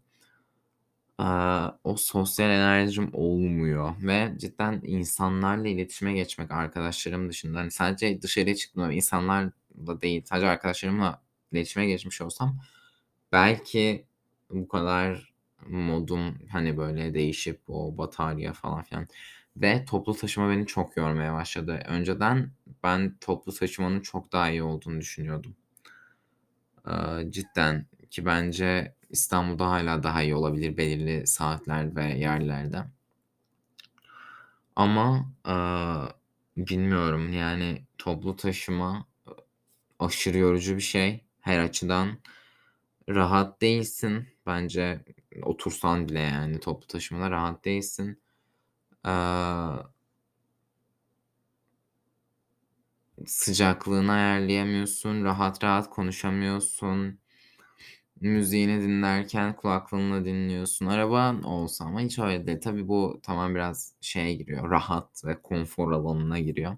O 1.83 1.95
sosyal 1.97 2.49
enerjim 2.49 3.09
olmuyor 3.13 3.93
ve 4.01 4.33
cidden 4.37 4.81
insanlarla 4.83 5.67
iletişime 5.67 6.13
geçmek 6.13 6.51
arkadaşlarım 6.51 7.29
dışında 7.29 7.59
hani 7.59 7.71
sadece 7.71 8.21
dışarıya 8.21 8.55
çıktığımda 8.55 8.93
insanlarla 8.93 10.01
değil 10.01 10.21
sadece 10.25 10.47
arkadaşlarımla 10.47 11.21
iletişime 11.51 11.85
geçmiş 11.85 12.21
olsam 12.21 12.59
belki 13.31 14.05
bu 14.49 14.67
kadar 14.67 15.33
modum 15.67 16.37
hani 16.51 16.77
böyle 16.77 17.13
değişip 17.13 17.61
o 17.67 17.97
batarya 17.97 18.53
falan 18.53 18.83
filan 18.83 19.07
ve 19.57 19.85
toplu 19.85 20.13
taşıma 20.15 20.49
beni 20.49 20.67
çok 20.67 20.97
yormaya 20.97 21.33
başladı. 21.33 21.83
Önceden 21.87 22.51
ben 22.83 23.15
toplu 23.21 23.53
taşımanın 23.53 24.01
çok 24.01 24.31
daha 24.31 24.49
iyi 24.49 24.63
olduğunu 24.63 24.99
düşünüyordum. 24.99 25.55
Ee, 26.87 27.31
cidden 27.31 27.85
ki 28.09 28.25
bence 28.25 28.95
İstanbul'da 29.09 29.69
hala 29.69 30.03
daha 30.03 30.23
iyi 30.23 30.35
olabilir 30.35 30.77
belirli 30.77 31.27
saatler 31.27 31.95
ve 31.95 32.03
yerlerde. 32.03 32.83
Ama 34.75 35.31
e, 35.47 35.55
bilmiyorum 36.57 37.33
yani 37.33 37.85
toplu 37.97 38.35
taşıma 38.35 39.07
aşırı 39.99 40.37
yorucu 40.37 40.75
bir 40.75 40.81
şey 40.81 41.23
her 41.41 41.59
açıdan 41.59 42.19
rahat 43.09 43.61
değilsin. 43.61 44.27
Bence 44.45 44.99
otursan 45.43 46.09
bile 46.09 46.19
yani 46.19 46.59
toplu 46.59 46.87
taşımada 46.87 47.31
rahat 47.31 47.65
değilsin. 47.65 48.21
Ee, 49.05 49.91
sıcaklığını 53.25 54.11
ayarlayamıyorsun. 54.11 55.23
Rahat 55.23 55.63
rahat 55.63 55.89
konuşamıyorsun. 55.89 57.19
Müziğini 58.21 58.81
dinlerken 58.81 59.55
kulaklığınla 59.55 60.25
dinliyorsun. 60.25 60.85
Araban 60.85 61.43
olsa 61.43 61.85
ama 61.85 62.01
hiç 62.01 62.19
öyle 62.19 62.47
değil. 62.47 62.61
Tabii 62.61 62.87
bu 62.87 63.19
tamam 63.23 63.55
biraz 63.55 63.93
şeye 64.01 64.33
giriyor. 64.33 64.69
Rahat 64.71 65.25
ve 65.25 65.41
konfor 65.41 65.91
alanına 65.91 66.39
giriyor. 66.39 66.77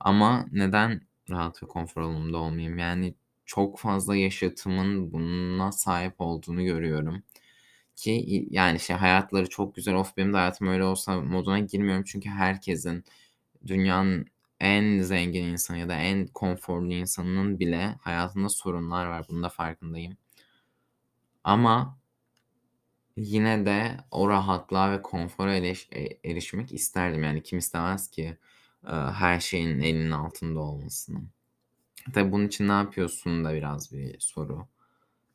Ama 0.00 0.46
neden 0.52 1.00
rahat 1.30 1.62
ve 1.62 1.66
konfor 1.66 2.02
alanında 2.02 2.38
olmayayım? 2.38 2.78
Yani 2.78 3.14
çok 3.46 3.78
fazla 3.78 4.16
yaşatımın 4.16 5.12
buna 5.12 5.72
sahip 5.72 6.14
olduğunu 6.20 6.64
görüyorum. 6.64 7.22
Ki 8.00 8.46
yani 8.50 8.80
şey 8.80 8.96
hayatları 8.96 9.48
çok 9.48 9.74
güzel 9.74 9.94
of 9.94 10.16
benim 10.16 10.32
de 10.32 10.36
hayatım 10.36 10.68
öyle 10.68 10.84
olsa 10.84 11.20
moduna 11.20 11.58
girmiyorum. 11.58 12.04
Çünkü 12.06 12.28
herkesin 12.28 13.04
dünyanın 13.66 14.26
en 14.60 15.02
zengin 15.02 15.44
insanı 15.44 15.78
ya 15.78 15.88
da 15.88 15.94
en 15.94 16.26
konforlu 16.26 16.92
insanının 16.92 17.60
bile 17.60 17.96
hayatında 18.00 18.48
sorunlar 18.48 19.06
var. 19.06 19.26
Bunun 19.30 19.42
da 19.42 19.48
farkındayım. 19.48 20.16
Ama 21.44 21.98
yine 23.16 23.66
de 23.66 23.96
o 24.10 24.28
rahatlığa 24.28 24.92
ve 24.92 25.02
konfora 25.02 25.54
eriş, 25.56 25.88
e, 25.92 26.30
erişmek 26.30 26.72
isterdim. 26.72 27.22
Yani 27.24 27.42
kim 27.42 27.58
istemez 27.58 28.10
ki 28.10 28.38
her 29.12 29.40
şeyin 29.40 29.78
elinin 29.80 30.10
altında 30.10 30.60
olmasını. 30.60 31.20
Tabii 32.14 32.32
bunun 32.32 32.46
için 32.48 32.68
ne 32.68 32.72
yapıyorsun 32.72 33.44
da 33.44 33.54
biraz 33.54 33.92
bir 33.92 34.20
soru. 34.20 34.68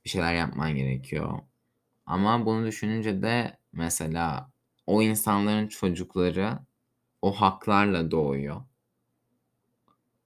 Bir 0.06 0.12
şeyler 0.12 0.36
yapman 0.36 0.76
gerekiyor. 0.76 1.40
Ama 2.06 2.46
bunu 2.46 2.66
düşününce 2.68 3.22
de 3.22 3.58
mesela 3.72 4.52
o 4.88 5.02
insanların 5.02 5.68
çocukları 5.68 6.60
o 7.22 7.32
haklarla 7.34 8.12
doğuyor. 8.12 8.62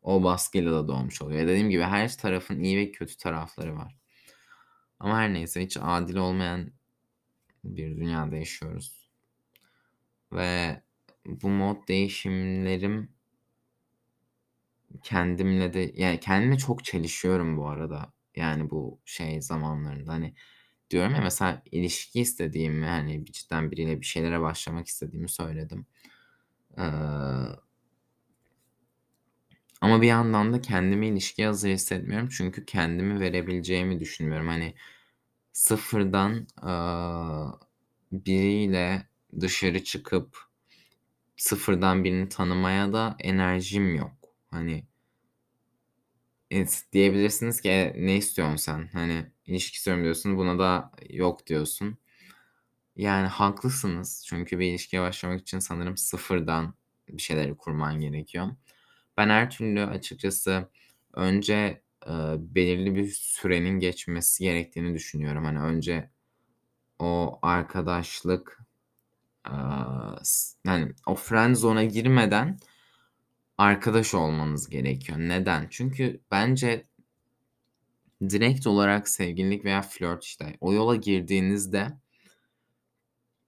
O 0.01 0.23
baskıyla 0.23 0.71
da 0.73 0.87
doğmuş 0.87 1.21
oluyor. 1.21 1.47
Dediğim 1.47 1.69
gibi 1.69 1.83
her 1.83 2.17
tarafın 2.17 2.59
iyi 2.59 2.77
ve 2.77 2.91
kötü 2.91 3.17
tarafları 3.17 3.75
var. 3.75 3.95
Ama 4.99 5.17
her 5.17 5.33
neyse 5.33 5.63
hiç 5.63 5.77
adil 5.81 6.15
olmayan 6.15 6.71
bir 7.63 7.97
dünyada 7.97 8.35
yaşıyoruz. 8.35 9.09
Ve 10.31 10.81
bu 11.25 11.49
mod 11.49 11.87
değişimlerim 11.87 13.11
kendimle 15.03 15.73
de 15.73 15.91
yani 15.95 16.19
kendimle 16.19 16.57
çok 16.57 16.83
çelişiyorum 16.83 17.57
bu 17.57 17.67
arada. 17.67 18.13
Yani 18.35 18.69
bu 18.69 19.01
şey 19.05 19.41
zamanlarında 19.41 20.11
hani 20.13 20.33
diyorum 20.91 21.15
ya 21.15 21.21
mesela 21.21 21.63
ilişki 21.71 22.21
istediğimi 22.21 22.85
hani 22.85 23.25
cidden 23.25 23.71
biriyle 23.71 24.01
bir 24.01 24.05
şeylere 24.05 24.41
başlamak 24.41 24.87
istediğimi 24.87 25.29
söyledim. 25.29 25.85
Ee, 26.77 26.81
ama 29.81 30.01
bir 30.01 30.07
yandan 30.07 30.53
da 30.53 30.61
kendimi 30.61 31.07
ilişkiye 31.07 31.47
hazır 31.47 31.69
hissetmiyorum. 31.69 32.29
Çünkü 32.29 32.65
kendimi 32.65 33.19
verebileceğimi 33.19 33.99
düşünmüyorum. 33.99 34.47
Hani 34.47 34.73
sıfırdan 35.53 36.47
ee, 36.63 36.71
biriyle 38.11 39.07
dışarı 39.39 39.83
çıkıp 39.83 40.37
sıfırdan 41.37 42.03
birini 42.03 42.29
tanımaya 42.29 42.93
da 42.93 43.15
enerjim 43.19 43.95
yok. 43.95 44.11
Hani 44.51 44.83
diyebilirsiniz 46.93 47.61
ki, 47.61 47.69
eee, 47.69 47.93
"Ne 47.97 48.17
istiyorsun 48.17 48.55
sen?" 48.55 48.89
Hani, 48.93 49.25
"İlişki 49.45 49.77
istiyorum." 49.77 50.03
diyorsun, 50.03 50.37
buna 50.37 50.59
da 50.59 50.91
"Yok." 51.09 51.47
diyorsun. 51.47 51.97
Yani 52.97 53.27
haklısınız 53.27 54.25
çünkü 54.29 54.59
bir 54.59 54.67
ilişkiye 54.71 55.01
başlamak 55.01 55.41
için 55.41 55.59
sanırım 55.59 55.97
sıfırdan 55.97 56.73
bir 57.09 57.21
şeyleri 57.21 57.57
kurman 57.57 58.01
gerekiyor. 58.01 58.47
Ben 59.17 59.29
her 59.29 59.51
türlü 59.51 59.83
açıkçası 59.85 60.69
önce, 61.15 61.83
eee, 62.07 62.13
belirli 62.39 62.95
bir 62.95 63.07
sürenin 63.11 63.79
geçmesi 63.79 64.43
gerektiğini 64.43 64.95
düşünüyorum. 64.95 65.45
Hani, 65.45 65.59
önce 65.61 66.11
o 66.99 67.39
arkadaşlık, 67.43 68.59
aaa, 69.45 70.17
s 70.23 70.57
yani 70.67 70.93
o 71.07 71.15
friend 71.15 71.55
zone'a 71.57 71.83
girmeden 71.85 72.59
arkadaş 73.59 74.13
olmanız 74.13 74.69
gerekiyor. 74.69 75.19
Neden? 75.19 75.67
Çünkü 75.69 76.21
bence 76.31 76.87
direkt 78.29 78.67
olarak 78.67 79.07
sevgililik 79.09 79.65
veya 79.65 79.81
flört, 79.81 80.23
işte, 80.23 80.57
o 80.61 80.73
yola 80.73 80.95
girdiğinizde 80.95 81.97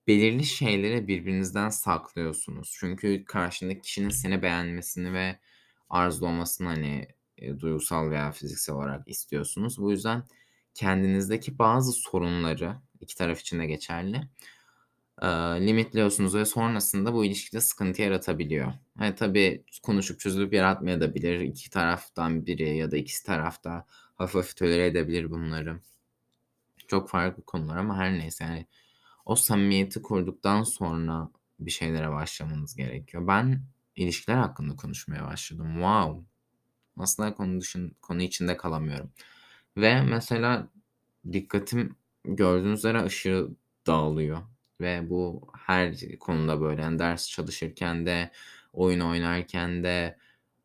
belirli 0.07 0.43
şeyleri 0.45 1.07
birbirinizden 1.07 1.69
saklıyorsunuz. 1.69 2.75
Çünkü 2.79 3.25
karşındaki 3.25 3.81
kişinin 3.81 4.09
seni 4.09 4.41
beğenmesini 4.41 5.13
ve 5.13 5.39
arzulamasını, 5.89 6.67
hani, 6.67 7.07
eee, 7.37 7.59
duygusal 7.59 8.09
veya 8.09 8.31
fiziksel 8.31 8.75
olarak 8.75 9.07
istiyorsunuz. 9.07 9.77
Bu 9.77 9.91
yüzden 9.91 10.23
kendinizdeki 10.73 11.59
bazı 11.59 11.91
sorunları, 11.91 12.75
2 13.01 13.15
taraf 13.15 13.39
için 13.41 13.59
de 13.59 13.65
geçerli, 13.65 14.21
eee, 15.23 15.29
limitliyorsunuz 15.67 16.35
ve 16.35 16.45
sonrasında 16.45 17.13
bu 17.13 17.25
ilişkide 17.25 17.61
sıkıntı 17.61 18.01
yaratabiliyor. 18.01 18.73
Hani, 18.97 19.15
tabii 19.15 19.63
konuşup 19.83 20.19
çözülüp 20.19 20.53
yaratmayabilir. 20.53 21.39
2 21.39 21.69
taraftan 21.69 22.45
biri 22.45 22.77
ya 22.77 22.91
da 22.91 22.97
ikisi 22.97 23.25
taraf 23.25 23.63
da 23.63 23.85
hafif 24.15 24.35
hafif 24.35 24.57
tolere 24.57 24.85
edebilir 24.87 25.31
bunları. 25.31 25.79
Çok 26.87 27.09
farklı 27.09 27.43
konular 27.45 27.77
ama 27.77 27.97
her 27.97 28.13
neyse, 28.13 28.43
yani, 28.43 28.67
o 29.25 29.35
samimiyeti 29.35 30.01
kurduktan 30.01 30.63
sonra 30.63 31.29
bir 31.59 31.71
şeylere 31.71 32.11
başlamanız 32.11 32.75
gerekiyor. 32.75 33.27
Ben 33.27 33.63
ilişkiler 33.95 34.37
hakkında 34.37 34.75
konuşmaya 34.75 35.25
başladım. 35.27 35.73
Wow! 35.73 36.21
Asla 36.97 37.35
konu 37.35 37.61
dışın 37.61 37.97
konu 38.01 38.21
içinde 38.23 38.57
kalamıyorum 38.57 39.11
ve 39.77 40.01
mesela 40.03 40.69
dikkatim 41.33 41.95
gördüğünüz 42.25 42.79
üzere 42.79 42.99
aşırı 43.01 43.49
dağılıyor 43.87 44.39
ve 44.81 45.09
bu 45.09 45.41
her 45.67 45.95
konuda 46.19 46.61
böyle. 46.61 46.81
Yani 46.81 46.99
ders 46.99 47.29
çalışırken 47.29 48.05
de, 48.05 48.31
oyun 48.73 48.99
oynarken 48.99 49.83
de, 49.83 50.17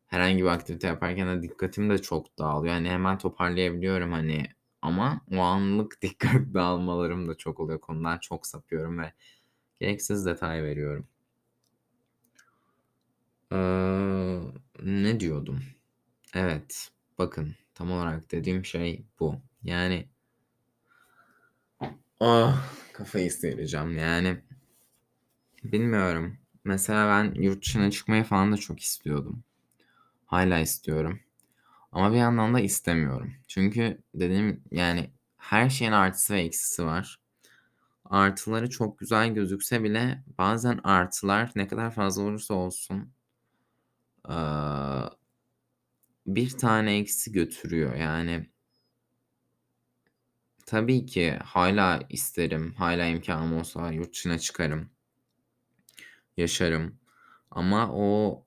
herhangi 0.07 0.43
bir 0.43 0.47
aktivite 0.49 0.87
yaparken 0.87 1.27
de 1.39 1.43
dikkatim 1.43 1.89
de 1.89 1.97
çok 2.01 2.37
dağılıyor. 2.39 2.73
Hani, 2.73 2.89
hemen 2.89 3.17
toparlayabiliyorum, 3.17 4.11
hani, 4.11 4.47
ama 4.81 5.21
o 5.33 5.39
anlık 5.41 6.01
dikkat 6.03 6.53
dağılmalarım 6.53 7.27
da 7.29 7.35
çok 7.37 7.59
oluyor. 7.59 7.79
Konudan 7.81 8.17
çok 8.19 8.47
sapıyorum 8.47 8.99
ve 8.99 9.13
gereksiz 9.79 10.25
detay 10.25 10.63
veriyorum. 10.63 11.07
Eee, 13.51 14.41
ne 14.83 15.19
diyordum? 15.19 15.59
Evet, 16.33 16.89
bakın 17.17 17.55
tam 17.75 17.91
olarak 17.91 18.31
dediğim 18.31 18.65
şey 18.65 19.05
bu. 19.19 19.35
Yani 19.63 20.09
Ah! 22.19 22.57
Kafayı 22.97 23.31
sıyıracağım, 23.31 23.97
yani 23.97 24.41
bilmiyorum. 25.63 26.37
Mesela 26.63 27.07
ben 27.07 27.41
yurt 27.41 27.65
dışına 27.65 27.91
çıkmayı 27.91 28.23
falan 28.23 28.51
da 28.51 28.57
çok 28.57 28.79
istiyordum. 28.79 29.43
Hâlâ 30.25 30.59
istiyorum 30.59 31.19
ama 31.91 32.11
bir 32.11 32.17
yandan 32.17 32.53
da 32.53 32.59
istemiyorum. 32.59 33.33
Çünkü 33.47 34.01
dediğim, 34.15 34.63
yani, 34.71 35.11
her 35.37 35.69
şeyin 35.69 35.91
artısı 35.91 36.33
ve 36.33 36.41
eksisi 36.41 36.85
var. 36.85 37.19
Artıları 38.05 38.69
çok 38.69 38.99
güzel 38.99 39.33
gözükse 39.33 39.83
bile 39.83 40.23
bazen 40.37 40.79
artılar 40.83 41.51
ne 41.55 41.67
kadar 41.67 41.91
fazla 41.91 42.23
olursa 42.23 42.53
olsun 42.53 43.13
bir 46.27 46.49
tane 46.49 46.97
eksi 46.97 47.31
götürüyor. 47.31 47.95
Yani 47.95 48.49
Tabii 50.67 51.05
ki 51.05 51.31
hâlâ 51.43 51.99
isterim. 52.09 52.73
Hâlâ 52.77 53.05
imkânım 53.07 53.57
olsa 53.57 53.91
yurt 53.91 54.13
dışına 54.13 54.39
çıkarım. 54.39 54.89
Yaşarım 56.37 56.99
ama 57.51 57.89
o 57.93 58.45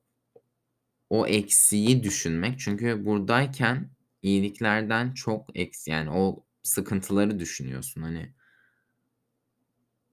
o 1.09 1.27
eksiği 1.27 2.03
düşünmek 2.03 2.59
çünkü 2.59 3.05
buradayken 3.05 3.89
iyiliklerden 4.21 5.11
çok 5.13 5.57
eksi 5.57 5.91
yani 5.91 6.09
o 6.11 6.45
sıkıntıları 6.63 7.39
düşünüyorsun, 7.39 8.01
hani. 8.01 8.33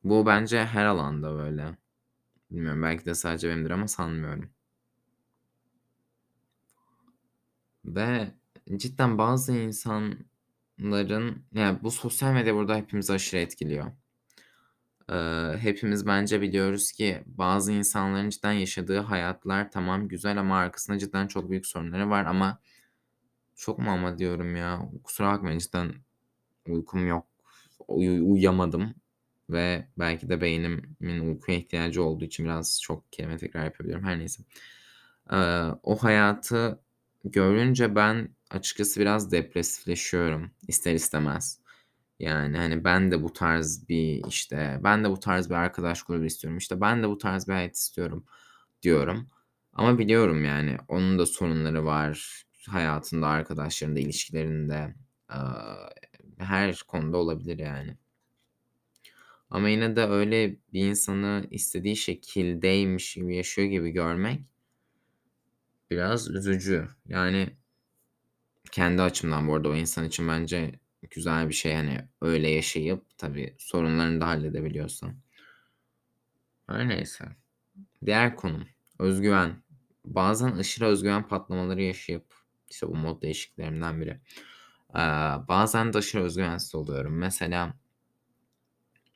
Bu 0.04 0.26
bence 0.26 0.64
her 0.64 0.84
alanda 0.84 1.32
böyle. 1.34 1.76
Bilmiyorum, 2.50 2.82
belki 2.82 3.06
de 3.06 3.14
sadece 3.14 3.48
benimdir 3.50 3.70
ama 3.70 3.88
sanmıyorum. 3.88 4.50
Ve 7.84 8.34
cidden 8.76 9.18
bazı 9.18 9.52
insanların 10.78 11.44
yani 11.54 11.78
bu 11.82 11.90
sosyal 11.90 12.32
medya 12.32 12.54
burada 12.54 12.76
hepimizi 12.76 13.12
aşırı 13.12 13.40
etkiliyor. 13.40 13.92
Eee, 15.10 15.56
hepimiz 15.60 16.06
bence 16.06 16.40
biliyoruz 16.40 16.92
ki 16.92 17.22
bazı 17.26 17.72
insanların 17.72 18.30
cidden 18.30 18.52
yaşadığı 18.52 18.98
hayatlar 18.98 19.70
tamam 19.70 20.08
güzel 20.08 20.38
ama 20.40 20.58
arkasında 20.58 20.98
cidden 20.98 21.26
çok 21.26 21.50
büyük 21.50 21.66
sorunları 21.66 22.10
var 22.10 22.24
ama 22.26 22.60
çok 23.56 23.78
mu 23.78 23.90
ama 23.90 24.18
diyorum 24.18 24.56
ya? 24.56 24.90
Kusura 25.04 25.32
bakmayın 25.32 25.58
cidden 25.58 25.92
uykum 26.68 27.08
yok. 27.08 27.26
Uyu 27.88 28.32
uyuyamadım 28.32 28.94
ve 29.50 29.88
belki 29.98 30.28
de 30.28 30.40
beynimin 30.40 31.20
uykuya 31.28 31.58
ihtiyacı 31.58 32.04
olduğu 32.04 32.24
için 32.24 32.46
biraz 32.46 32.82
çok 32.82 33.12
kelime 33.12 33.38
tekrar 33.38 33.64
yapabiliyorum. 33.64 34.04
Her 34.06 34.18
neyse. 34.18 34.42
Eee, 35.32 35.64
o 35.82 35.96
hayatı 35.96 36.80
görünce 37.24 37.94
ben 37.96 38.28
açıkçası 38.50 39.00
biraz 39.00 39.32
depresifleşiyorum 39.32 40.50
ister 40.68 40.94
istemez. 40.94 41.60
Yani, 42.18 42.56
hani, 42.56 42.84
ben 42.84 43.10
de 43.10 43.22
bu 43.22 43.32
tarz 43.32 43.88
bir, 43.88 44.24
işte, 44.28 44.80
ben 44.84 45.04
de 45.04 45.10
bu 45.10 45.20
tarz 45.20 45.50
bir 45.50 45.54
arkadaş 45.54 46.02
grubu 46.02 46.24
istiyorum, 46.24 46.58
işte, 46.58 46.80
ben 46.80 47.02
de 47.02 47.08
bu 47.08 47.18
tarz 47.18 47.48
bir 47.48 47.52
hayat 47.52 47.76
istiyorum 47.76 48.24
diyorum 48.82 49.28
ama 49.72 49.98
biliyorum, 49.98 50.44
yani, 50.44 50.76
onun 50.88 51.18
da 51.18 51.26
sorunları 51.26 51.84
var 51.84 52.44
hayatında, 52.68 53.26
arkadaşlarında, 53.26 54.00
ilişkilerinde, 54.00 54.94
her 56.38 56.82
konuda 56.88 57.16
olabilir, 57.16 57.58
yani. 57.58 57.96
Ama 59.50 59.68
yine 59.68 59.96
de 59.96 60.04
öyle 60.04 60.56
bir 60.72 60.88
insanı 60.88 61.46
istediği 61.50 61.96
şekildeymiş 61.96 63.14
gibi 63.14 63.36
yaşıyor 63.36 63.68
gibi 63.68 63.90
görmek 63.90 64.40
biraz 65.90 66.30
üzücü. 66.30 66.88
Yani 67.06 67.50
kendi 68.72 69.02
açımdan 69.02 69.48
bu 69.48 69.54
arada 69.54 69.68
o 69.68 69.74
insan 69.74 70.04
için 70.04 70.28
bence 70.28 70.72
güzel 71.10 71.48
bir 71.48 71.54
şey, 71.54 71.74
hani, 71.74 72.08
öyle 72.22 72.48
yaşayıp 72.50 73.18
tabii 73.18 73.54
sorunlarını 73.58 74.20
da 74.20 74.26
halledebiliyorsa. 74.26 75.14
Her 76.66 76.88
neyse. 76.88 77.24
Diğer 78.06 78.36
konum 78.36 78.68
öz 78.98 79.20
güven. 79.20 79.62
Bazen 80.04 80.52
aşırı 80.52 80.86
öz 80.86 81.02
güven 81.02 81.28
patlamaları 81.28 81.82
yaşayıp, 81.82 82.34
işte, 82.70 82.88
bu 82.88 82.94
mod 82.96 83.22
değişikliklerimden 83.22 84.00
biri. 84.00 84.20
Aaa, 84.94 85.48
bazen 85.48 85.92
de 85.92 85.98
aşırı 85.98 86.22
öz 86.24 86.36
güvensiz 86.36 86.74
oluyorum. 86.74 87.18
Mesela 87.18 87.74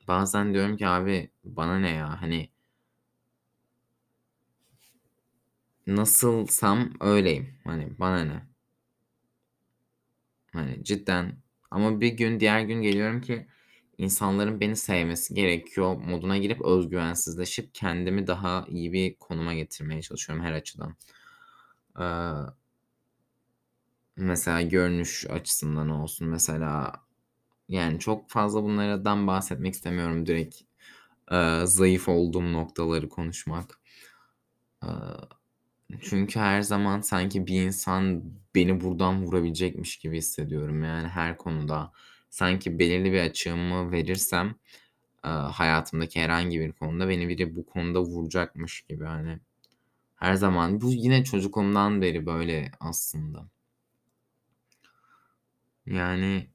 bazen 0.07 0.53
diyorum 0.53 0.77
ki 0.77 0.87
abi 0.87 1.29
bana 1.43 1.79
ne 1.79 1.91
ya, 1.91 2.21
hani 2.21 2.49
nasılsam 5.87 6.93
öyleyim. 7.01 7.55
Hani, 7.63 7.99
bana 7.99 8.23
ne? 8.23 8.52
Hani, 10.53 10.83
cidden 10.83 11.37
ama 11.71 12.01
bir 12.01 12.09
gün 12.13 12.39
diğer 12.39 12.61
gün 12.61 12.81
geliyorum 12.81 13.21
ki 13.21 13.47
insanların 13.97 14.59
beni 14.61 14.75
sevmesi 14.75 15.33
gerekiyor 15.33 15.95
moduna 15.97 16.37
girip 16.37 16.61
öz 16.65 16.89
güvensizleşip 16.89 17.75
kendimi 17.75 18.27
daha 18.27 18.65
iyi 18.69 18.93
bir 18.93 19.15
konuma 19.17 19.53
getirmeye 19.53 20.01
çalışıyorum 20.01 20.45
her 20.45 20.53
açıdan. 20.53 20.95
Aaa 21.95 22.55
mesela 24.17 24.61
görünüş 24.61 25.25
açısından 25.29 25.89
olsun, 25.89 26.27
mesela, 26.27 26.93
yani, 27.69 27.99
çok 27.99 28.29
fazla 28.31 28.63
bunlardan 28.63 29.27
bahsetmek 29.27 29.73
istemiyorum 29.75 30.25
direkt, 30.25 30.61
eee, 31.31 31.61
zayıf 31.65 32.09
olduğum 32.09 32.53
noktaları 32.53 33.09
konuşmak. 33.09 33.81
Aaa, 34.81 35.29
çünkü 36.01 36.39
her 36.39 36.61
zaman 36.61 37.01
sanki 37.01 37.47
bir 37.47 37.61
insan 37.61 38.23
beni 38.55 38.81
buradan 38.81 39.23
vurabilecekmiş 39.23 39.97
gibi 39.97 40.17
hissediyorum, 40.17 40.83
yani, 40.83 41.07
her 41.07 41.37
konuda. 41.37 41.91
Sanki 42.29 42.79
belirli 42.79 43.11
bir 43.13 43.19
açığımı 43.21 43.91
verirsem, 43.91 44.55
aaa, 45.23 45.51
hayatımdaki 45.51 46.21
herhangi 46.21 46.59
bir 46.59 46.71
konuda 46.71 47.09
beni 47.09 47.29
biri 47.29 47.55
bu 47.55 47.65
konuda 47.65 48.01
vuracakmış 48.03 48.81
gibi, 48.81 49.05
hani, 49.05 49.39
her 50.15 50.35
zaman. 50.35 50.81
Bu 50.81 50.91
yine 50.93 51.23
çocukluğumdan 51.23 52.01
beri 52.01 52.25
böyle 52.25 52.71
aslında. 52.79 53.47
Yani, 55.85 56.47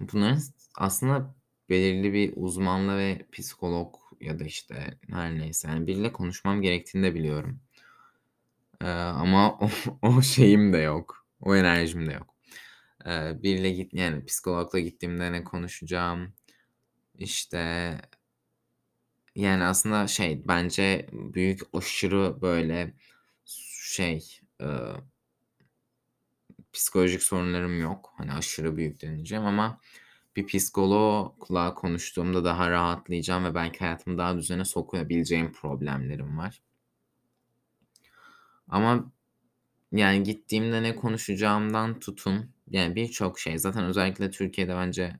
bunların 0.00 0.40
aslında 0.76 1.34
belirli 1.70 2.12
bir 2.12 2.32
uzmanla 2.36 2.98
ve 2.98 3.26
psikolog 3.32 3.94
ya 4.20 4.38
da, 4.38 4.44
işte, 4.44 4.98
her 5.10 5.38
neyse, 5.38 5.68
yani, 5.68 5.86
biriyle 5.86 6.12
konuşmam 6.12 6.62
gerektiğini 6.62 7.02
de 7.06 7.14
biliyorum. 7.14 7.60
Eee, 8.82 8.88
ama 8.90 9.58
o 9.60 9.68
o 10.02 10.22
şeyim 10.22 10.72
de 10.72 10.78
yok, 10.78 11.26
o 11.40 11.56
enerjim 11.56 12.06
de 12.08 12.12
yok. 12.12 12.34
Eee, 13.06 13.38
biriyle 13.42 13.70
git 13.72 13.94
yani, 13.94 14.24
psikologla 14.26 14.78
gittiğimde 14.80 15.32
ne 15.32 15.44
konuşacağım, 15.44 16.34
işte 17.18 17.58
yani, 19.34 19.64
aslında 19.64 20.06
şey, 20.06 20.48
bence 20.48 21.06
büyük, 21.12 21.60
aşırı, 21.72 22.42
böyle, 22.42 22.94
şey, 23.44 24.40
eee 24.60 24.68
psikolojik 26.72 27.22
sorunlarım 27.22 27.80
yok. 27.80 28.12
Hani, 28.16 28.32
aşırı 28.32 28.76
büyük 28.76 29.02
demeyeceğim 29.02 29.44
ama 29.44 29.80
bir 30.36 30.46
psikologla 30.46 31.74
konuştuğumda 31.74 32.44
daha 32.44 32.70
rahatlayacağım 32.70 33.44
ve 33.44 33.54
belki 33.54 33.78
hayatımı 33.78 34.18
daha 34.18 34.36
düzene 34.38 34.64
sokabileceğim 34.64 35.52
problemlerim 35.52 36.38
var. 36.38 36.62
Ama, 38.68 39.12
yani, 39.92 40.22
gittiğimde 40.24 40.82
ne 40.84 40.96
konuşacağımdan 40.96 42.00
tutun, 42.00 42.50
yani, 42.70 42.96
birçok 42.96 43.38
şey 43.40 43.58
zaten 43.58 43.84
özellikle 43.84 44.30
Türkiye'de 44.30 44.76
bence 44.76 45.16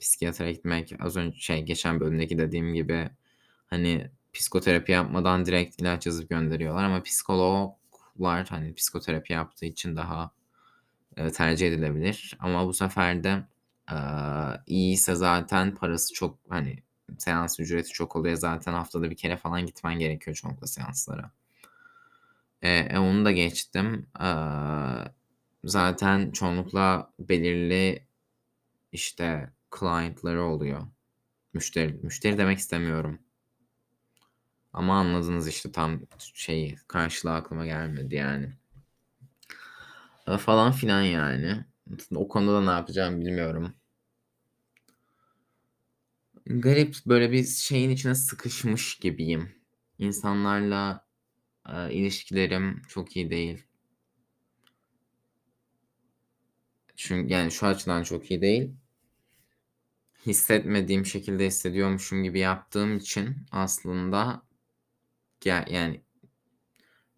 psikiyatra 0.00 0.52
gitmek 0.52 0.92
az 1.00 1.16
önce 1.16 1.38
şey, 1.40 1.62
geçen 1.62 2.00
bölümdeki 2.00 2.38
dediğim 2.38 2.74
gibi, 2.74 3.10
hani, 3.68 4.10
psikoterapi 4.34 4.92
yapmadan 4.92 5.46
direkt 5.46 5.82
ilaç 5.82 6.06
yazıp 6.06 6.30
gönderiyorlar 6.30 6.84
ama 6.84 7.02
psikologlar, 7.04 8.48
hani, 8.50 8.74
psikoterapi 8.74 9.34
yaptığı 9.34 9.66
için 9.66 9.96
daha, 9.96 10.32
eee, 11.18 11.30
tercih 11.32 11.68
edilebilir 11.68 12.36
ama 12.40 12.66
bu 12.68 12.74
sefer 12.74 13.24
de, 13.24 13.44
aaa, 13.88 14.56
iyiyse 14.66 15.14
zaten 15.16 15.76
parası 15.76 16.14
çok, 16.14 16.38
hani, 16.50 16.84
seans 17.18 17.60
ücreti 17.60 17.90
çok 17.90 18.16
oluyor. 18.16 18.36
Zaten 18.36 18.74
haftada 18.74 19.10
1 19.12 19.16
kere 19.16 19.36
falan 19.38 19.66
gitmen 19.66 19.98
gerekiyor 20.00 20.36
çoğunlukla 20.36 20.66
seanslara. 20.68 21.32
Eee, 22.62 22.88
e, 22.90 22.98
onu 22.98 23.24
da 23.24 23.32
geçtim. 23.32 24.06
Aaa, 24.14 25.04
zaten 25.64 26.30
çoğunlukla 26.30 27.12
belirli, 27.18 28.06
işte, 28.92 29.52
client'ları 29.80 30.44
oluyor. 30.44 30.82
Müşteri 31.54 31.94
müşteri 32.04 32.38
demek 32.38 32.58
istemiyorum. 32.58 33.20
Ama 34.72 34.98
anladınız, 34.98 35.48
işte, 35.48 35.72
tam 35.72 36.00
şeyi, 36.34 36.76
karşılığı 36.88 37.32
aklıma 37.34 37.66
gelmedi, 37.66 38.14
yani. 38.14 38.52
Eee, 40.28 40.36
falan 40.38 40.72
filan, 40.72 41.02
yani. 41.02 41.64
O 42.14 42.28
konuda 42.28 42.54
da 42.54 42.60
ne 42.64 42.70
yapacağımı 42.70 43.20
bilmiyorum. 43.20 43.74
Garip, 46.46 46.96
böyle, 47.06 47.32
bir 47.32 47.44
şeyin 47.44 47.90
içine 47.90 48.14
sıkışmış 48.14 48.96
gibiyim. 48.98 49.52
İnsanlarla, 49.98 51.07
eee, 51.68 51.94
ilişkilerim 51.94 52.82
çok 52.88 53.16
iyi 53.16 53.30
değil. 53.30 53.64
Çün 56.96 57.28
yani, 57.28 57.50
şu 57.50 57.66
açıdan 57.66 58.02
çok 58.02 58.30
iyi 58.30 58.40
değil. 58.40 58.70
Hissetmediğim 60.26 61.06
şekilde 61.06 61.46
hissediyormuşum 61.46 62.22
gibi 62.22 62.38
yaptığım 62.38 62.96
için 62.96 63.36
aslında 63.52 64.42
ya 65.44 65.64
yani 65.70 66.02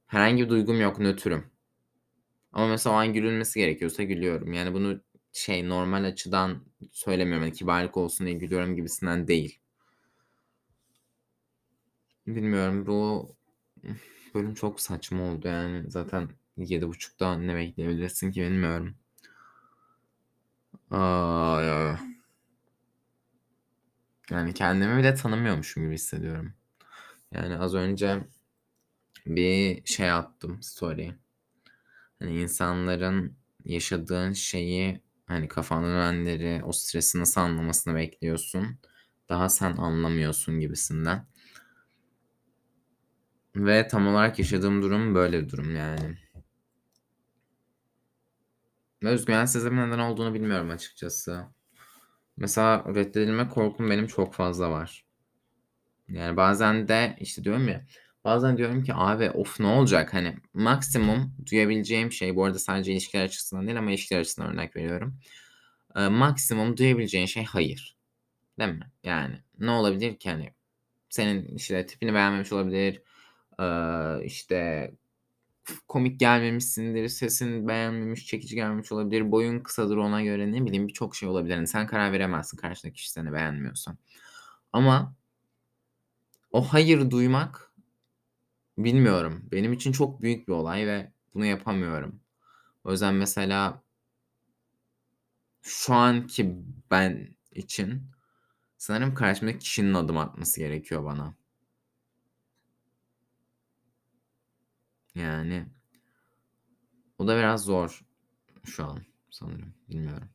herhangi 0.06 0.44
bir 0.44 0.48
duygum 0.48 0.80
yok, 0.80 0.98
nötrüm. 1.00 1.44
Ama 2.52 2.66
mesela 2.68 2.94
o 2.96 2.98
an 2.98 3.12
gülünmesi 3.12 3.60
gerekiyorsa 3.60 4.02
gülüyorum. 4.02 4.52
Yani, 4.52 4.74
bunu 4.74 5.00
şey, 5.32 5.68
normal 5.68 6.04
açıdan 6.04 6.64
söylemiyorum, 6.92 7.42
hani, 7.42 7.52
kibarlık 7.52 7.96
olsun 7.96 8.26
diye 8.26 8.36
gülüyorum 8.38 8.76
gibisinden 8.76 9.28
değil. 9.28 9.58
Bilmiyorum, 12.26 12.86
bu 12.86 13.28
bölüm 14.34 14.54
çok 14.54 14.80
saçma 14.80 15.22
oldu, 15.22 15.48
yani. 15.48 15.90
Zaten 15.90 16.28
7.30'da 16.56 17.38
ne 17.38 17.54
bekleyebilirsin 17.56 18.30
ki 18.32 18.40
bilmiyorum. 18.42 18.94
Ay, 20.90 21.66
ay. 21.70 21.96
Yani, 24.30 24.54
kendimi 24.54 24.98
bile 24.98 25.14
tanımıyormuşum 25.14 25.82
gibi 25.82 25.94
hissediyorum. 25.94 26.54
Yani, 27.32 27.58
az 27.58 27.74
önce 27.74 28.24
bir 29.26 29.84
şey 29.86 30.10
attım, 30.10 30.62
story. 30.62 31.14
Hani, 32.18 32.40
insanların 32.42 33.36
yaşadığın 33.64 34.32
şeyi, 34.32 35.00
hani, 35.26 35.48
kafanda 35.48 35.88
dönenleri, 35.88 36.64
o 36.64 36.72
stresi 36.72 37.20
nasıl 37.20 37.40
anlamasını 37.40 37.94
bekliyorsun, 37.94 38.78
daha 39.28 39.48
sen 39.48 39.76
anlamıyorsun 39.76 40.60
gibisinden. 40.60 41.26
Ve 43.56 43.88
tam 43.88 44.06
olarak 44.08 44.38
yaşadığım 44.38 44.82
durum 44.82 45.14
böyle 45.14 45.42
bir 45.42 45.48
durum, 45.50 45.76
yani. 45.76 46.16
Ve 49.02 49.08
öz 49.08 49.24
güvensizliğimin 49.24 49.86
neden 49.88 49.98
olduğunu 49.98 50.34
bilmiyorum 50.34 50.70
açıkçası. 50.70 51.44
Mesela 52.36 52.84
reddedilme 52.94 53.48
korkum 53.48 53.90
benim 53.90 54.06
çok 54.06 54.34
fazla 54.34 54.70
var. 54.70 55.04
Yani, 56.08 56.36
bazen 56.36 56.88
de, 56.88 57.16
işte, 57.20 57.44
diyorum 57.44 57.68
ya, 57.68 57.84
bazen 58.24 58.56
diyorum 58.56 58.82
ki 58.84 58.94
abi 58.94 59.30
of 59.30 59.60
ne 59.60 59.66
olacak? 59.66 60.14
Hani, 60.14 60.36
maksimum 60.54 61.34
duyabileceğim 61.50 62.12
şey, 62.12 62.36
bu 62.36 62.44
arada 62.44 62.58
sadece 62.58 62.92
ilişkiler 62.92 63.24
açısından 63.24 63.66
değil 63.66 63.78
ama 63.78 63.90
ilişkiler 63.90 64.20
açısından 64.20 64.52
örnek 64.52 64.76
veriyorum. 64.76 65.18
Eee, 65.96 66.08
maksimum 66.08 66.76
duyabileceğin 66.76 67.26
şey 67.26 67.44
hayır. 67.44 67.96
Değil 68.58 68.70
mi? 68.72 68.92
Yani, 69.04 69.36
ne 69.58 69.70
olabilir 69.70 70.18
ki, 70.18 70.30
hani? 70.30 70.54
Senin, 71.10 71.56
işte, 71.56 71.86
tipini 71.86 72.14
beğenmemiş 72.14 72.52
olabilir, 72.52 73.02
eee, 73.61 74.23
işte, 74.27 74.92
komik 75.88 76.20
gelmemişsindir, 76.20 77.09
sesin 77.09 77.68
beğenmemiş, 77.68 78.27
çekici 78.27 78.55
gelmemiş 78.55 78.92
olabilir, 78.92 79.33
boyun 79.33 79.61
kısadır 79.61 79.96
ona 79.96 80.23
göre, 80.23 80.53
ne 80.53 80.66
bileyim, 80.66 80.88
birçok 80.88 81.16
şey 81.16 81.29
olabilir. 81.29 81.55
Hani, 81.57 81.66
sen 81.68 81.87
karar 81.87 82.12
veremezsin 82.12 82.57
karşındaki 82.57 82.96
kişi 82.96 83.11
seni 83.12 83.33
beğenmiyorsa. 83.33 83.96
Ama 84.73 85.16
o 86.53 86.62
hayır 86.62 87.11
duymak, 87.11 87.73
bilmiyorum, 88.79 89.42
benim 89.53 89.73
için 89.73 89.92
çok 89.92 90.23
büyük 90.23 90.49
bir 90.49 90.53
olay 90.53 90.87
ve 90.87 91.12
bunu 91.35 91.44
yapamıyorum. 91.44 92.20
O 92.85 92.92
yüzden 92.92 93.14
mesela 93.14 93.83
şu 95.62 95.94
anki 95.94 96.57
ben 96.90 97.37
için 97.53 98.03
sanırım 98.79 99.14
karşımdaki 99.14 99.59
kişinin 99.59 99.94
adım 99.94 100.18
atması 100.18 100.61
gerekiyor 100.61 101.05
bana. 101.05 101.37
Yani 105.14 105.66
o 107.18 107.25
da 107.27 107.37
biraz 107.37 107.64
zor 107.64 108.01
şu 108.64 108.85
an 108.85 109.03
sanırım, 109.31 109.75
bilmiyorum. 109.88 110.31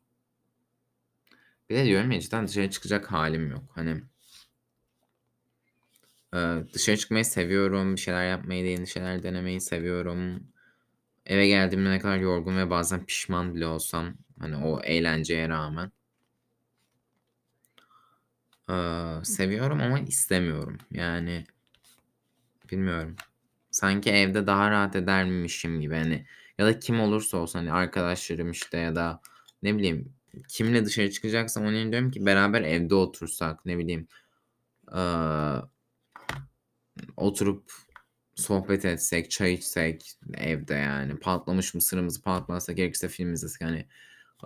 Bir 1.70 1.76
de 1.76 1.84
diyorum 1.84 2.10
ya 2.10 2.20
cidden 2.20 2.48
dışarı 2.48 2.70
çıkacak 2.70 3.12
hâlim 3.12 3.50
yok. 3.50 3.64
Hani 3.74 4.02
Eee, 6.34 6.64
dışarı 6.74 6.96
çıkmayı 6.96 7.24
seviyorum, 7.24 7.94
bir 7.96 8.00
şeyler 8.00 8.30
yapmayı, 8.30 8.66
yeni 8.66 8.86
şeyler 8.86 9.22
denemeyi 9.22 9.60
seviyorum. 9.60 10.48
Eve 11.26 11.48
geldiğimde 11.48 11.90
ne 11.90 11.98
kadar 12.00 12.18
yorgun 12.18 12.58
ve 12.58 12.70
bazen 12.70 13.06
pişman 13.06 13.54
bile 13.54 13.66
olsam, 13.66 14.14
hani, 14.40 14.56
o 14.56 14.82
eğlenceye 14.82 15.50
rağmen 15.50 15.92
eee, 18.68 19.20
seviyorum 19.24 19.80
ama 19.80 19.98
istemiyorum. 20.00 20.78
Yani 20.90 21.44
bilmiyorum. 22.70 23.16
Sanki 23.76 24.10
evde 24.10 24.46
daha 24.46 24.70
rahat 24.70 24.96
edermişim 24.96 25.80
gibi, 25.80 25.94
hani, 25.96 26.26
ya 26.58 26.66
da 26.66 26.78
kim 26.78 27.00
olursa 27.00 27.36
olsun, 27.36 27.58
hani, 27.58 27.72
arkadaşlarım, 27.72 28.50
işte, 28.50 28.78
ya 28.78 28.96
da 28.96 29.20
ne 29.62 29.76
bileyim, 29.78 30.12
kimle 30.48 30.84
dışarı 30.84 31.10
çıkacaksam 31.10 31.64
onun 31.64 31.72
yerine 31.72 31.92
diyorum 31.92 32.10
ki 32.10 32.26
beraber 32.26 32.62
evde 32.62 32.94
otursak, 32.94 33.66
ne 33.66 33.78
bileyim, 33.78 34.08
eee 34.94 35.62
oturup 37.16 37.72
sohbet 38.36 38.84
etsek, 38.84 39.30
çay 39.30 39.54
içsek 39.54 40.12
evde, 40.38 40.74
yani, 40.74 41.16
patlamış 41.20 41.74
mısırımızı 41.74 42.22
patlatsak, 42.22 42.76
gerekirse 42.76 43.08
film 43.08 43.32
izlesek, 43.32 43.62
hani, 43.68 43.86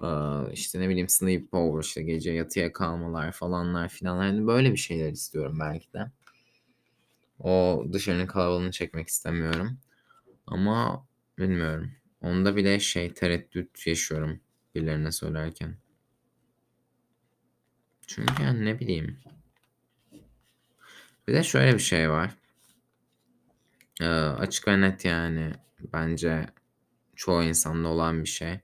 eee, 0.03 0.53
işte, 0.55 0.81
ne 0.81 0.89
bileyim, 0.89 1.09
sleepover, 1.09 1.83
işte, 1.85 2.03
gece 2.03 2.33
yatıya 2.33 2.73
kalmalar 2.73 3.33
falanlar 3.33 3.89
filanlar, 3.89 4.27
hani, 4.27 4.47
böyle 4.47 4.73
bir 4.73 4.77
şeyler 4.79 5.13
istiyorum 5.13 5.59
belki 5.61 5.93
de. 5.93 6.13
O 7.41 7.85
dışarının 7.93 8.27
kalabalığını 8.27 8.71
çekmek 8.71 9.09
istemiyorum 9.09 9.79
ama 10.47 11.07
bilmiyorum. 11.39 11.93
Onda 12.21 12.57
bile 12.57 12.81
şey, 12.81 13.15
tereddüt 13.15 13.87
yaşıyorum 13.87 14.41
birilerine 14.75 15.13
söylerken. 15.13 15.77
Çünkü, 18.07 18.43
yani, 18.43 18.65
ne 18.65 18.81
bileyim. 18.81 19.19
Bir 21.29 21.35
de 21.35 21.43
şöyle 21.43 21.75
bir 21.75 21.79
şey 21.79 22.11
var. 22.11 22.31
Eee, 24.01 24.07
açık 24.09 24.69
ve 24.69 24.81
net, 24.81 25.05
yani, 25.05 25.53
bence 25.93 26.47
çoğu 27.17 27.43
insanda 27.43 27.89
olan 27.89 28.25
bir 28.25 28.29
şey. 28.29 28.61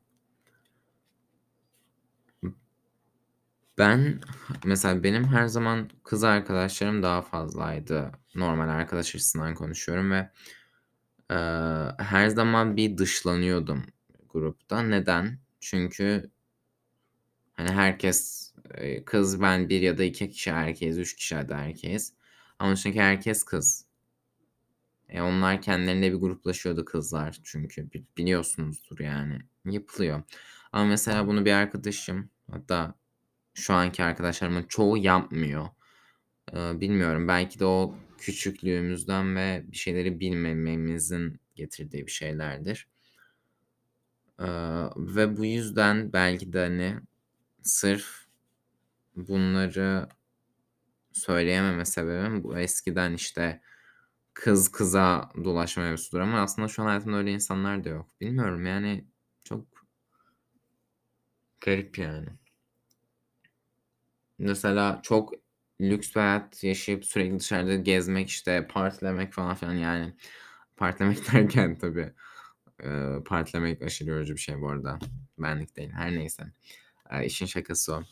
Ben 3.79 4.21
mesela 4.65 5.03
benim 5.03 5.25
her 5.25 5.47
zaman 5.47 5.91
kız 6.05 6.25
arkadaşlarım 6.25 7.03
daha 7.03 7.23
fazlaydı. 7.23 8.12
Normal 8.35 8.69
arkadaş 8.69 9.15
açısından 9.15 9.55
konuşuyorum 9.55 10.11
ve, 10.11 10.31
eee, 11.31 11.95
her 11.99 12.29
zaman 12.29 12.77
bir 12.77 12.99
dışlanıyordum 12.99 13.85
grupta. 14.29 14.83
Neden? 14.83 15.39
Çünkü 15.61 16.31
hani 17.55 17.71
herkes, 17.71 18.53
kız, 19.07 19.43
ben 19.43 19.69
1 19.69 19.81
ya 19.81 19.99
da 19.99 20.05
2 20.05 20.31
kişi 20.31 20.51
erkeğiz, 20.51 20.99
3 20.99 21.17
kişi 21.17 21.35
hadi 21.35 21.53
erkeğiz 21.53 22.12
ama 22.59 22.73
dışındaki 22.73 23.01
herkes 23.01 23.45
kız. 23.45 23.87
E, 25.09 25.21
onlar 25.23 25.62
kendilerinde 25.62 26.12
bir 26.12 26.17
gruplaşıyordu 26.17 26.85
kızlar 26.85 27.39
çünkü 27.45 27.93
bi 27.93 28.05
biliyorsunuzdur 28.19 28.99
yani 28.99 29.39
yapılıyor. 29.65 30.23
Ama 30.73 30.85
mesela 30.85 31.27
bunu 31.27 31.45
bir 31.45 31.53
arkadaşım 31.53 32.31
hatta 32.51 32.95
şu 33.57 33.75
anki 33.75 34.05
arkadaşlarımın 34.05 34.62
çoğu 34.62 34.97
yapmıyor. 34.97 35.69
Bilmiyorum 36.55 37.29
belki 37.29 37.59
de 37.59 37.64
o 37.64 37.95
küçüklüğümüzden 38.19 39.37
ve 39.37 39.64
bir 39.66 39.77
şeyleri 39.77 40.21
bilmememizin 40.21 41.40
getirdiği 41.55 42.07
bir 42.07 42.11
şeylerdir. 42.11 42.88
Ve 44.97 45.37
bu 45.37 45.45
yüzden 45.45 46.12
belki 46.12 46.53
de, 46.53 46.59
hani, 46.61 47.01
sırf 47.62 48.27
bunları 49.16 50.09
söyleyememe 51.12 51.85
sebebim 51.85 52.45
bu 52.45 52.59
eskiden, 52.59 53.12
işte, 53.12 53.61
kız 54.35 54.73
kıza 54.73 55.31
dolaşma 55.45 55.83
mevzusudur 55.83 56.21
ama 56.21 56.40
aslında 56.40 56.69
şu 56.69 56.83
an 56.83 56.87
hayatımda 56.87 57.16
öyle 57.16 57.33
insanlar 57.33 57.85
da 57.85 57.88
yok. 57.88 58.11
Bilmiyorum 58.21 58.66
yani 58.66 59.05
çok 59.45 59.66
garip 61.61 61.99
yani. 61.99 62.29
Mesela 64.38 65.01
çok 65.03 65.33
lüks 65.81 66.14
bir 66.16 66.20
hayat 66.20 66.64
yaşayıp 66.64 67.05
sürekli 67.07 67.38
dışarıda 67.40 67.75
gezmek, 67.77 68.29
işte, 68.29 68.66
partilemek 68.66 69.33
falan 69.33 69.55
filan 69.55 69.75
yani 69.75 70.14
partilemek 70.77 71.18
derken 71.33 71.79
tabii, 71.79 72.12
eee, 72.85 73.22
partilemek 73.27 73.83
aşırı 73.83 74.11
yorucu 74.11 74.35
bir 74.35 74.40
şey 74.40 74.61
bu 74.61 74.68
arada. 74.70 74.99
Benlik 75.38 75.77
değil. 75.77 75.90
Her 75.90 76.12
neyse. 76.12 76.44
İşin 77.25 77.46
şakası 77.46 77.94
o. 77.94 78.03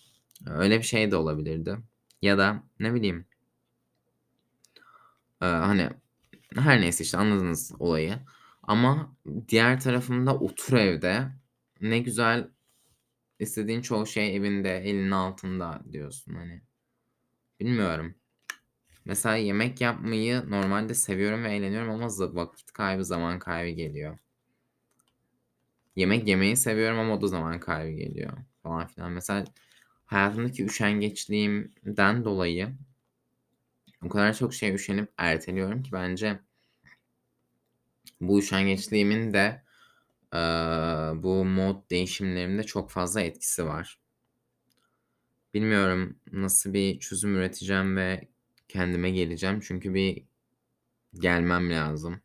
Öyle 0.46 0.78
bir 0.78 0.84
şey 0.84 1.10
de 1.10 1.16
olabilirdi 1.16 1.76
ya 2.22 2.38
da 2.38 2.62
ne 2.80 2.94
bileyim 2.94 3.26
hani, 5.40 5.90
her 6.56 6.80
neyse, 6.80 7.04
işte, 7.04 7.18
anladınız 7.18 7.72
olayı 7.78 8.18
ama 8.62 9.16
diğer 9.48 9.80
tarafında 9.80 10.34
otur 10.36 10.72
evde, 10.72 11.26
ne 11.80 11.98
güzel 11.98 12.48
istediğin 13.44 13.82
çoğu 13.82 14.06
şey 14.06 14.36
evinde, 14.36 14.78
elinin 14.78 15.10
altında 15.10 15.82
diyorsun, 15.92 16.34
hani. 16.34 16.62
Bilmiyorum. 17.60 18.14
Mesela 19.04 19.36
yemek 19.36 19.80
yapmayı 19.80 20.50
normalde 20.50 20.94
seviyorum 20.94 21.44
ve 21.44 21.56
eğleniyorum 21.56 21.90
ama 21.90 22.08
vakit 22.34 22.72
kaybı, 22.72 23.04
zaman 23.04 23.38
kaybı 23.38 23.70
geliyor. 23.70 24.18
Yemek 25.96 26.28
yemeyi 26.28 26.56
seviyorum 26.56 26.98
ama 26.98 27.14
o 27.14 27.20
da 27.20 27.26
zaman 27.28 27.60
kaybı 27.60 27.90
geliyor 27.90 28.32
falan 28.62 28.86
filan. 28.86 29.12
Mesela 29.12 29.44
hayatımdaki 30.06 30.64
üşengeçliğimden 30.64 32.24
dolayı 32.24 32.72
o 34.04 34.08
kadar 34.08 34.34
çok 34.34 34.54
şeye 34.54 34.74
üşenip 34.74 35.12
erteliyorum 35.18 35.82
ki 35.82 35.92
bence 35.92 36.40
bu 38.20 38.38
üşengeçliğimin 38.38 39.32
de, 39.32 39.63
bu 41.22 41.44
mod 41.44 41.90
değişimlerimde 41.90 42.62
çok 42.62 42.90
fazla 42.90 43.20
etkisi 43.20 43.66
var. 43.66 43.98
Bilmiyorum 45.54 46.18
nasıl 46.32 46.72
bir 46.72 46.98
çözüm 46.98 47.36
üreteceğim 47.36 47.96
ve 47.96 48.28
kendime 48.68 49.10
geleceğim 49.10 49.60
çünkü 49.60 49.94
bir 49.94 50.24
gelmem 51.14 51.70
lazım. 51.70 52.20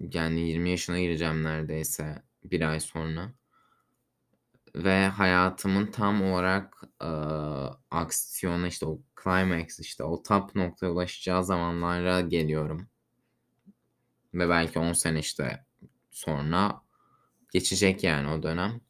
Yani 0.00 0.40
20 0.48 0.70
yaşına 0.70 1.00
gireceğim 1.00 1.42
neredeyse 1.44 2.22
1 2.44 2.60
ay 2.60 2.80
sonra. 2.80 3.32
Ve 4.74 5.06
hayatımın 5.06 5.86
tam 5.86 6.22
olarak, 6.22 6.82
eee, 7.02 7.08
aksiyona, 7.90 8.66
işte, 8.68 8.86
o 8.86 9.00
climax, 9.24 9.80
işte, 9.80 10.04
o 10.04 10.22
tap 10.22 10.54
noktaya 10.56 10.90
ulaşacağı 10.92 11.44
zamanlara 11.44 12.20
geliyorum. 12.20 12.88
Ve 14.34 14.48
belki 14.48 14.78
10 14.78 14.92
sene, 14.92 15.18
işte, 15.18 15.64
sonra 16.12 16.82
geçecek 17.52 18.04
yani 18.04 18.28
o 18.28 18.42
dönem 18.42 18.80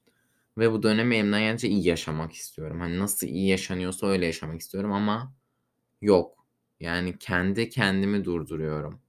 ve 0.59 0.73
bu 0.73 0.83
dönemi 0.83 1.17
elimden 1.17 1.41
geldiğince 1.41 1.69
iyi 1.69 1.89
yaşamak 1.89 2.33
istiyorum. 2.33 2.81
Hani, 2.81 2.99
nasıl 2.99 3.27
iyi 3.27 3.49
yaşanıyorsa 3.49 4.07
öyle 4.07 4.27
yaşamak 4.27 4.61
istiyorum 4.61 4.93
ama 4.93 5.35
yok. 6.03 6.47
Yani 6.81 7.19
kendi 7.19 7.69
kendimi 7.71 8.25
durduruyorum. 8.25 9.03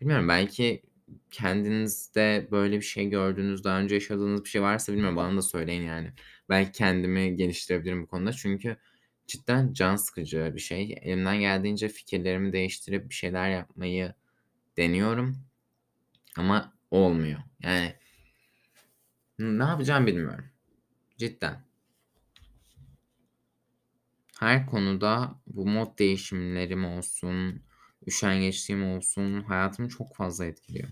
Bilmiyorum 0.00 0.28
belki 0.28 0.82
kendinizde 1.30 2.48
böyle 2.50 2.76
bir 2.76 2.82
şey 2.82 3.08
gördüğünüz, 3.10 3.64
daha 3.64 3.80
önce 3.80 3.94
yaşadığınız 3.94 4.44
bir 4.44 4.48
şey 4.48 4.62
varsa 4.62 4.92
bilmiyorum 4.92 5.16
bana 5.16 5.36
da 5.36 5.42
söyleyin 5.42 5.82
yani. 5.82 6.12
Belki 6.48 6.72
kendimi 6.72 7.36
geliştirebilirim 7.36 8.02
bu 8.02 8.06
konuda 8.06 8.32
çünkü 8.32 8.76
cidden 9.26 9.72
can 9.72 9.96
sıkıcı 9.96 10.52
bir 10.54 10.60
şey. 10.60 10.96
Elimden 11.02 11.40
geldiğince 11.40 11.88
fikirlerimi 11.88 12.52
değiştirip 12.52 13.10
bir 13.10 13.14
şeyler 13.14 13.50
yapmayı 13.50 14.14
deniyorum 14.76 15.47
ama 16.38 16.72
olmuyor. 16.90 17.40
Yani 17.62 17.94
ne 19.38 19.64
yapacağımı 19.64 20.06
bilmiyorum. 20.06 20.44
Cidden. 21.16 21.68
Her 24.40 24.66
konuda 24.66 25.40
bu 25.46 25.66
mod 25.66 25.98
değişimlerim 25.98 26.84
olsun, 26.84 27.62
üşengeçliğim 28.06 28.84
olsun 28.84 29.42
hayatımı 29.42 29.88
çok 29.88 30.16
fazla 30.16 30.44
etkiliyor. 30.44 30.88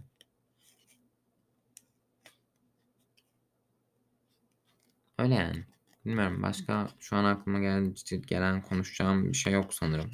Öyle 5.19 5.35
yani. 5.35 5.65
Bilmiyorum 6.07 6.43
başka 6.43 6.89
şu 6.99 7.17
an 7.17 7.25
aklıma 7.25 7.59
gel 7.59 7.95
gelen 8.27 8.63
konuşacağım 8.63 9.29
bir 9.33 9.37
şey 9.37 9.53
yok 9.53 9.75
sanırım. 9.75 10.11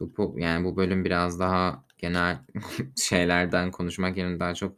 Bu 0.00 0.34
yani 0.38 0.64
bu 0.64 0.76
bölüm 0.76 1.04
biraz 1.04 1.38
daha 1.38 1.84
genel 2.04 2.38
şeylerden 2.96 3.70
konuşmak 3.70 4.16
yerine 4.16 4.40
daha 4.40 4.54
çok 4.54 4.76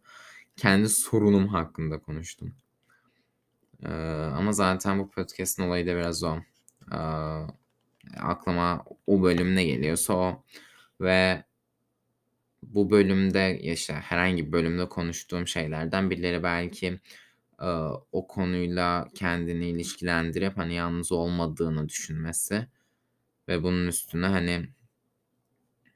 kendi 0.56 0.88
sorunum 0.88 1.48
hakkında 1.48 1.98
konuştum. 2.00 2.54
Eee, 3.82 3.90
ama 4.36 4.52
zaten 4.52 4.98
bu 4.98 5.10
podcast'in 5.10 5.62
olayı 5.62 5.86
da 5.86 5.96
biraz 5.96 6.22
o. 6.22 6.38
Aaa, 6.90 7.46
aklıma 8.20 8.84
o 9.06 9.22
bölüm 9.22 9.56
ne 9.56 9.64
geliyorsa 9.64 10.14
o 10.14 10.44
ve 11.00 11.44
bu 12.62 12.90
bölümde, 12.90 13.58
işte, 13.60 13.94
herhangi 13.94 14.46
bir 14.46 14.52
bölümde 14.52 14.88
konuştuğum 14.88 15.46
şeylerden 15.48 16.10
birileri 16.10 16.42
belki, 16.42 16.86
eee, 17.62 17.68
o 18.12 18.26
konuyla 18.28 19.08
kendini 19.14 19.68
ilişkilendirip, 19.68 20.56
hani, 20.58 20.74
yalnız 20.74 21.12
olmadığını 21.12 21.88
düşünmesi 21.88 22.66
ve 23.48 23.62
bunun 23.62 23.86
üstüne, 23.88 24.26
hani 24.26 24.68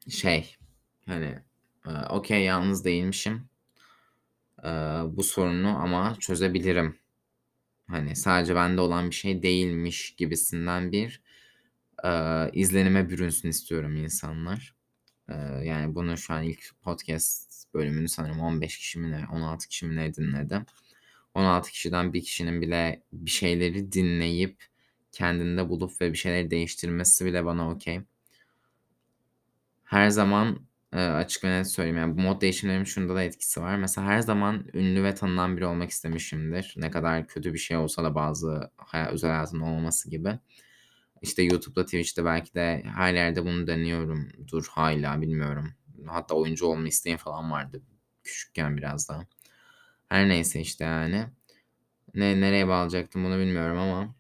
şey, 0.09 0.57
hani, 1.11 1.39
eee, 1.87 1.93
okay, 2.11 2.43
yalnız 2.45 2.85
değilmişim. 2.87 3.51
Eee, 4.65 4.71
bu 5.07 5.23
sorunu 5.23 5.69
ama 5.83 6.17
çözebilirim. 6.21 6.97
Hani, 7.89 8.17
sadece 8.17 8.55
bende 8.55 8.81
olan 8.81 9.11
bir 9.11 9.17
şey 9.17 9.43
değilmiş 9.43 10.17
gibisinden 10.17 10.93
bir, 10.93 11.23
eee, 12.05 12.51
izlenime 12.55 13.11
bürünsün 13.11 13.49
istiyorum 13.51 13.97
insanlar. 13.97 14.75
Eee, 15.31 15.37
yani 15.65 15.95
bunu 15.97 16.19
şu 16.19 16.35
an 16.35 16.45
ilk 16.45 16.71
podcast 16.83 17.67
bölümünü 17.75 18.09
sanırım 18.09 18.41
15 18.41 18.79
kişi 18.79 19.03
ne, 19.13 19.27
16 19.33 19.69
kişi 19.69 19.87
mi 19.87 19.97
ne 19.97 20.15
dinledi. 20.15 20.63
16 21.35 21.73
kişiden 21.73 22.13
1 22.15 22.23
kişinin 22.25 22.63
bile 22.63 23.03
bir 23.13 23.31
şeyleri 23.33 23.93
dinleyip 23.93 24.65
kendinde 25.13 25.69
bulup 25.71 26.01
ve 26.03 26.13
bir 26.13 26.19
şeyleri 26.19 26.51
değiştirmesi 26.53 27.27
bile 27.27 27.45
bana 27.47 27.71
okay. 27.73 28.03
Her 29.85 30.09
zaman, 30.11 30.67
eee, 30.95 31.01
açık 31.01 31.45
ve 31.45 31.51
net 31.51 31.69
söyleyeyim, 31.71 31.99
yani 31.99 32.17
bu 32.19 32.21
mod 32.21 32.41
değişimlerimin 32.41 32.85
şunda 32.85 33.15
da 33.15 33.23
etkisi 33.23 33.61
var. 33.63 33.77
Mesela 33.77 34.07
her 34.07 34.21
zaman 34.21 34.65
ünlü 34.75 35.05
ve 35.05 35.15
tanınan 35.15 35.57
biri 35.57 35.67
olmak 35.67 35.91
istemişimdir. 35.91 36.75
Ne 36.77 36.91
kadar 36.91 37.27
kötü 37.27 37.55
bir 37.55 37.59
şey 37.59 37.77
olsa 37.77 38.05
da 38.05 38.15
bazı 38.15 38.71
haya 38.77 39.09
özel 39.11 39.31
hayatımda 39.31 39.65
olmaması 39.65 40.11
gibi. 40.11 40.39
İşte, 41.23 41.43
YouTube'da, 41.43 41.85
Twitch'te 41.87 42.25
belki 42.25 42.55
de 42.55 42.83
her 42.97 43.15
yerde 43.15 43.45
bunu 43.47 43.67
deniyorumdur 43.67 44.67
hâlâ 44.71 45.23
bilmiyorum. 45.23 45.75
Hatta 46.09 46.35
oyuncu 46.35 46.67
olma 46.67 46.89
isteğim 46.89 47.19
falan 47.19 47.51
vardı 47.53 47.83
küçükken 48.25 48.77
biraz 48.79 49.09
daha. 49.09 49.27
Her 50.11 50.29
neyse, 50.29 50.61
işte, 50.61 50.85
yani. 50.85 51.27
Ne 52.15 52.41
nereye 52.43 52.69
bağlayacaktım 52.69 53.25
bunu 53.25 53.39
bilmiyorum 53.41 53.79
ama 53.79 54.15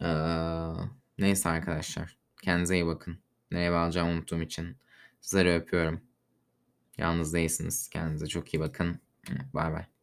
eee, 0.00 0.74
neyse 1.18 1.48
arkadaşlar. 1.48 2.16
Kendinize 2.42 2.74
iyi 2.74 2.86
bakın. 2.86 3.18
Nereye 3.50 3.72
bağlayacağımı 3.72 4.12
unuttuğum 4.12 4.42
için 4.42 4.76
sizleri 5.20 5.54
öpüyorum. 5.54 6.00
Yalnız 6.98 7.34
değilsiniz. 7.34 7.88
Kendinize 7.88 8.26
çok 8.26 8.54
iyi 8.54 8.60
bakın. 8.60 9.00
Baybay. 9.54 9.97